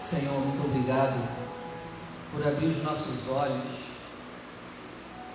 Senhor, 0.00 0.40
muito 0.40 0.64
obrigado 0.64 1.28
por 2.32 2.44
abrir 2.44 2.66
os 2.66 2.82
nossos 2.82 3.28
olhos. 3.28 3.78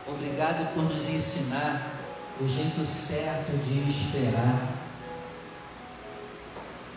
Obrigado 0.05 0.73
por 0.73 0.83
nos 0.83 1.07
ensinar 1.07 1.92
o 2.41 2.47
jeito 2.47 2.83
certo 2.83 3.51
de 3.67 3.89
esperar. 3.89 4.83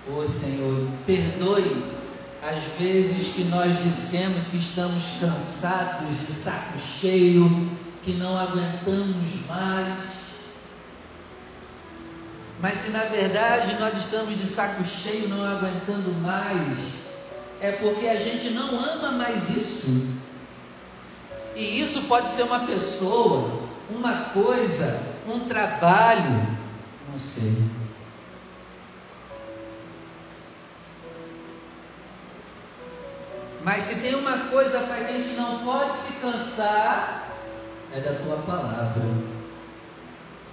Ô 0.08 0.20
oh, 0.20 0.26
Senhor, 0.26 0.88
perdoe 1.04 1.96
as 2.42 2.62
vezes 2.78 3.34
que 3.34 3.44
nós 3.44 3.82
dissemos 3.82 4.46
que 4.48 4.58
estamos 4.58 5.04
cansados, 5.20 6.20
de 6.20 6.30
saco 6.30 6.78
cheio, 6.78 7.68
que 8.04 8.12
não 8.12 8.38
aguentamos 8.38 9.46
mais. 9.48 9.98
Mas 12.60 12.78
se 12.78 12.90
na 12.90 13.04
verdade 13.04 13.78
nós 13.80 13.98
estamos 13.98 14.38
de 14.38 14.46
saco 14.46 14.84
cheio, 14.84 15.28
não 15.28 15.44
aguentando 15.44 16.12
mais, 16.22 16.78
é 17.60 17.72
porque 17.72 18.06
a 18.06 18.16
gente 18.16 18.50
não 18.50 18.78
ama 18.78 19.12
mais 19.12 19.50
isso. 19.50 20.06
E 21.54 21.80
isso 21.80 22.02
pode 22.02 22.30
ser 22.30 22.44
uma 22.44 22.60
pessoa, 22.60 23.62
uma 23.90 24.12
coisa, 24.32 25.15
um 25.32 25.48
trabalho, 25.48 26.46
não 27.10 27.18
sei. 27.18 27.56
Mas 33.62 33.82
se 33.82 33.96
tem 33.96 34.14
uma 34.14 34.38
coisa 34.50 34.78
para 34.80 35.04
que 35.04 35.12
a 35.12 35.16
gente 35.16 35.30
não 35.30 35.58
pode 35.58 35.96
se 35.96 36.12
cansar, 36.14 37.26
é 37.92 38.00
da 38.00 38.12
tua 38.12 38.36
palavra, 38.38 39.02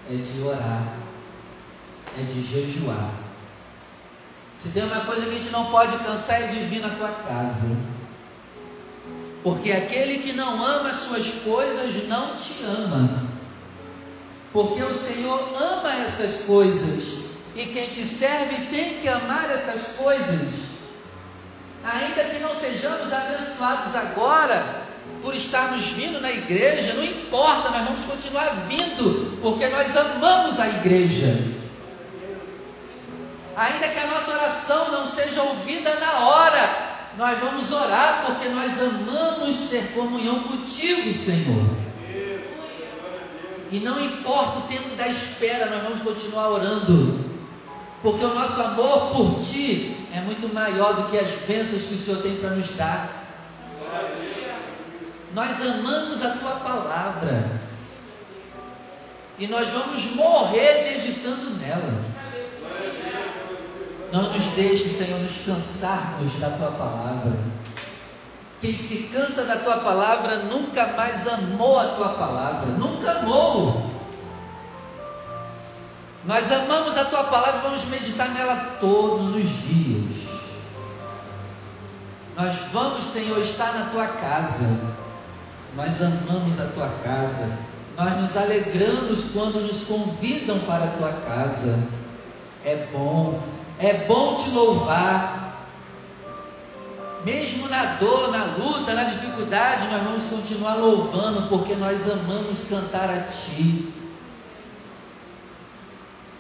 é 0.10 0.16
de 0.16 0.42
orar, 0.42 0.84
é 2.18 2.24
de 2.24 2.42
jejuar. 2.42 3.12
Se 4.58 4.70
tem 4.70 4.84
uma 4.84 5.02
coisa 5.02 5.28
que 5.28 5.36
a 5.36 5.38
gente 5.38 5.52
não 5.52 5.66
pode 5.66 5.96
cansar, 6.00 6.42
é 6.42 6.48
de 6.48 6.60
vir 6.66 6.82
na 6.82 6.90
tua 6.90 7.10
casa. 7.10 7.78
Porque 9.44 9.72
aquele 9.72 10.20
que 10.20 10.34
não 10.34 10.66
ama 10.66 10.90
as 10.90 11.02
suas 11.02 11.28
coisas 11.44 12.08
não 12.08 12.36
te 12.36 12.64
ama. 12.64 13.33
Porque 14.54 14.82
o 14.82 14.94
Senhor 14.94 15.54
ama 15.60 15.92
essas 16.06 16.46
coisas. 16.46 17.24
E 17.56 17.66
quem 17.66 17.90
te 17.90 18.06
serve 18.06 18.68
tem 18.68 19.02
que 19.02 19.10
amar 19.10 19.50
essas 19.52 19.96
coisas 19.98 20.64
ainda 21.84 22.24
que 22.24 22.40
não 22.40 22.56
sejamos 22.56 23.12
abençoados 23.12 23.96
agora, 23.96 24.84
por 25.22 25.36
estarmos 25.36 25.86
vindo 25.88 26.20
na 26.20 26.32
igreja, 26.32 26.94
não 26.94 27.04
importa, 27.04 27.70
nós 27.70 27.86
vamos 27.86 28.06
continuar 28.06 28.50
vindo, 28.68 29.38
porque 29.42 29.68
nós 29.68 29.96
amamos 29.96 30.60
a 30.60 30.68
igreja. 30.68 31.54
Ainda 33.56 33.88
que 33.88 34.00
a 34.00 34.08
nossa 34.08 34.32
oração 34.32 34.92
não 34.92 35.06
seja 35.06 35.44
ouvida 35.44 35.96
na 35.96 36.20
hora, 36.26 36.94
nós 37.18 37.40
vamos 37.40 37.72
orar, 37.72 38.24
porque 38.26 38.50
nós 38.50 38.72
amamos 38.82 39.70
ter 39.70 39.94
comunhão 39.94 40.40
contigo, 40.42 41.14
Senhor. 41.14 41.93
E 43.74 43.80
não 43.80 44.00
importa 44.00 44.60
o 44.60 44.68
tempo 44.68 44.96
da 44.96 45.08
espera, 45.08 45.66
nós 45.66 45.82
vamos 45.82 46.04
continuar 46.04 46.50
orando, 46.50 47.20
porque 48.04 48.24
o 48.24 48.36
nosso 48.36 48.62
amor 48.62 49.10
por 49.10 49.40
Ti 49.44 49.98
é 50.14 50.22
muito 50.22 50.54
maior 50.54 50.94
do 50.94 51.10
que 51.10 51.18
as 51.18 51.32
bênçãos 51.48 51.82
que 51.82 51.96
o 51.96 51.98
Senhor 51.98 52.22
tem 52.22 52.36
para 52.36 52.52
nos 52.52 52.70
dar. 52.76 53.10
Nós 55.34 55.60
amamos 55.60 56.24
a 56.24 56.38
Tua 56.38 56.52
palavra 56.52 57.50
e 59.40 59.48
nós 59.48 59.68
vamos 59.70 60.16
morrer 60.18 60.92
meditando 60.92 61.50
nela. 61.60 62.06
Não 64.12 64.34
nos 64.34 64.46
deixe, 64.52 64.88
Senhor, 64.88 65.20
nos 65.20 65.46
cansarmos 65.48 66.32
da 66.40 66.52
Tua 66.52 66.70
palavra. 66.74 67.34
Quem 68.64 68.78
se 68.78 69.10
cansa 69.12 69.44
da 69.44 69.58
Tua 69.58 69.80
palavra 69.80 70.38
nunca 70.38 70.88
mais 70.96 71.28
amou 71.28 71.78
a 71.78 71.84
Tua 71.84 72.10
palavra, 72.14 72.68
nunca 72.68 73.12
amou. 73.12 73.92
Nós 76.24 76.50
amamos 76.50 76.96
a 76.96 77.04
tua 77.04 77.26
palavra 77.26 77.60
e 77.60 77.64
vamos 77.64 77.84
meditar 77.90 78.30
nela 78.30 78.56
todos 78.80 79.36
os 79.36 79.44
dias. 79.44 80.30
Nós 82.38 82.56
vamos, 82.72 83.04
Senhor, 83.04 83.38
estar 83.40 83.74
na 83.74 83.86
tua 83.88 84.08
casa. 84.08 84.70
Nós 85.76 86.02
amamos 86.02 86.58
a 86.62 86.68
tua 86.68 86.88
casa. 87.04 87.58
Nós 87.98 88.22
nos 88.22 88.38
alegramos 88.38 89.32
quando 89.34 89.60
nos 89.60 89.84
convidam 89.84 90.60
para 90.60 90.86
a 90.86 90.92
tua 90.92 91.12
casa. 91.12 91.78
É 92.64 92.88
bom, 92.94 93.44
é 93.78 94.06
bom 94.06 94.36
te 94.36 94.50
louvar. 94.52 95.43
Mesmo 97.24 97.70
na 97.70 97.96
dor, 97.96 98.32
na 98.32 98.44
luta, 98.58 98.94
na 98.94 99.06
dificuldade, 99.06 99.88
nós 99.88 100.04
vamos 100.04 100.26
continuar 100.26 100.76
louvando, 100.76 101.48
porque 101.48 101.74
nós 101.76 102.10
amamos 102.10 102.68
cantar 102.68 103.10
a 103.10 103.22
Ti. 103.22 103.94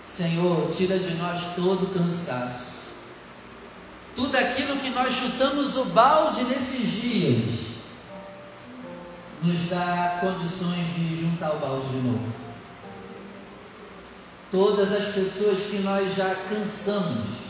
Senhor, 0.03 0.69
tira 0.71 0.99
de 0.99 1.13
nós 1.15 1.55
todo 1.55 1.93
cansaço. 1.93 2.73
Tudo 4.13 4.35
aquilo 4.35 4.77
que 4.77 4.89
nós 4.89 5.13
chutamos 5.13 5.77
o 5.77 5.85
balde 5.85 6.43
nesses 6.43 7.01
dias, 7.01 7.73
nos 9.41 9.69
dá 9.69 10.19
condições 10.21 10.85
de 10.95 11.21
juntar 11.21 11.55
o 11.55 11.59
balde 11.59 11.87
de 11.87 12.07
novo. 12.07 12.33
Todas 14.51 14.91
as 14.91 15.13
pessoas 15.13 15.59
que 15.61 15.79
nós 15.79 16.13
já 16.13 16.35
cansamos 16.49 17.42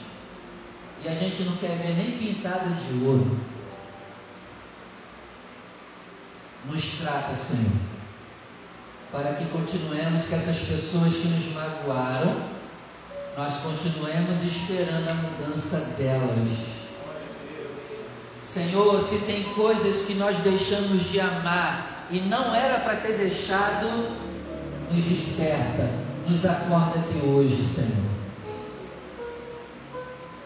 e 1.03 1.07
a 1.07 1.15
gente 1.15 1.43
não 1.43 1.57
quer 1.57 1.77
ver 1.77 1.95
nem 1.95 2.17
pintadas 2.17 2.79
de 2.87 3.05
ouro, 3.05 3.37
nos 6.65 6.85
trata, 6.99 7.35
Senhor, 7.35 7.71
para 9.11 9.33
que 9.33 9.45
continuemos 9.45 10.25
que 10.25 10.35
essas 10.35 10.59
pessoas 10.59 11.13
que 11.13 11.27
nos 11.27 11.53
magoaram, 11.53 12.53
nós 13.37 13.57
continuemos 13.57 14.43
esperando 14.43 15.09
a 15.09 15.13
mudança 15.13 15.95
delas 15.97 16.73
Senhor, 18.53 19.01
se 19.01 19.25
tem 19.25 19.41
coisas 19.55 20.05
que 20.05 20.13
nós 20.13 20.37
deixamos 20.41 21.09
de 21.09 21.19
amar 21.19 22.05
e 22.11 22.19
não 22.19 22.53
era 22.53 22.81
para 22.81 22.97
ter 22.97 23.17
deixado, 23.17 24.15
nos 24.91 25.05
desperta, 25.05 25.89
nos 26.29 26.45
acorda 26.45 26.99
aqui 26.99 27.25
hoje, 27.25 27.65
Senhor. 27.65 28.12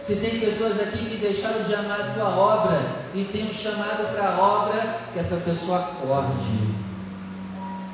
Se 0.07 0.15
tem 0.15 0.39
pessoas 0.39 0.79
aqui 0.79 0.99
que 0.99 1.17
deixaram 1.17 1.63
de 1.63 1.75
amar 1.75 1.99
a 1.99 2.13
tua 2.13 2.29
obra 2.29 2.79
e 3.13 3.25
tem 3.25 3.45
um 3.45 3.53
chamado 3.53 4.09
para 4.13 4.35
a 4.35 4.39
obra, 4.39 4.99
que 5.11 5.19
essa 5.19 5.35
pessoa 5.35 5.79
acorde. 5.79 6.77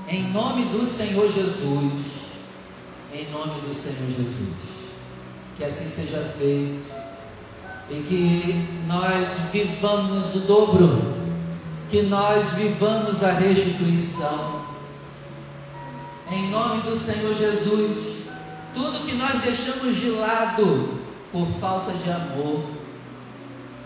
Em 0.08 0.32
nome 0.32 0.66
do 0.66 0.86
Senhor 0.86 1.28
Jesus. 1.32 2.04
Em 3.12 3.32
nome 3.32 3.62
do 3.62 3.74
Senhor 3.74 4.12
Jesus. 4.16 4.54
Que 5.58 5.64
assim 5.64 5.90
seja 5.90 6.20
feito 6.38 6.86
e 7.90 7.96
que 8.04 8.86
nós 8.88 9.28
vivamos 9.52 10.36
o 10.36 10.40
dobro, 10.42 11.16
que 11.90 12.04
nós 12.04 12.48
vivamos 12.52 13.24
a 13.24 13.32
restituição. 13.32 14.62
Em 16.32 16.48
nome 16.52 16.80
do 16.84 16.96
Senhor 16.96 17.36
Jesus, 17.36 18.28
tudo 18.76 19.04
que 19.04 19.16
nós 19.16 19.42
deixamos 19.42 19.96
de 19.96 20.12
lado 20.12 21.03
por 21.34 21.48
falta 21.60 21.92
de 21.94 22.12
amor, 22.12 22.64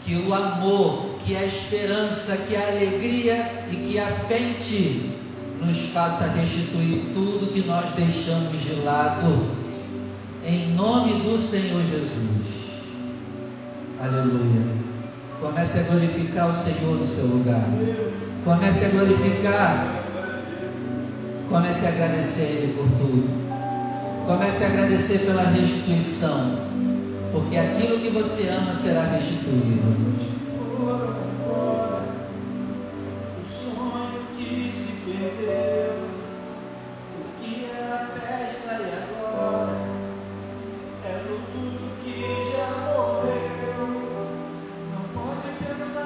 que 0.03 0.15
o 0.15 0.33
amor, 0.33 1.15
que 1.25 1.35
a 1.35 1.45
esperança, 1.45 2.35
que 2.35 2.55
a 2.55 2.67
alegria 2.67 3.49
e 3.71 3.75
que 3.87 3.97
a 3.97 4.07
frente 4.27 5.11
nos 5.61 5.89
faça 5.89 6.27
restituir 6.27 7.05
tudo 7.13 7.51
que 7.53 7.65
nós 7.65 7.85
deixamos 7.95 8.61
de 8.61 8.81
lado. 8.83 9.47
Em 10.45 10.73
nome 10.73 11.13
do 11.23 11.37
Senhor 11.37 11.81
Jesus. 11.83 12.47
Aleluia. 13.99 14.77
Comece 15.39 15.79
a 15.79 15.83
glorificar 15.83 16.49
o 16.49 16.53
Senhor 16.53 16.97
no 16.97 17.07
seu 17.07 17.27
lugar. 17.27 17.63
Comece 18.43 18.85
a 18.85 18.89
glorificar. 18.89 20.03
Comece 21.49 21.85
a 21.85 21.89
agradecer 21.89 22.43
Ele 22.43 22.73
por 22.73 22.87
tudo. 22.97 23.37
Comece 24.25 24.63
a 24.63 24.67
agradecer 24.67 25.19
pela 25.19 25.43
restituição. 25.43 26.67
Porque 27.31 27.57
aquilo 27.57 27.99
que 27.99 28.09
você 28.09 28.49
ama 28.49 28.73
será 28.73 29.03
restituído. 29.03 31.26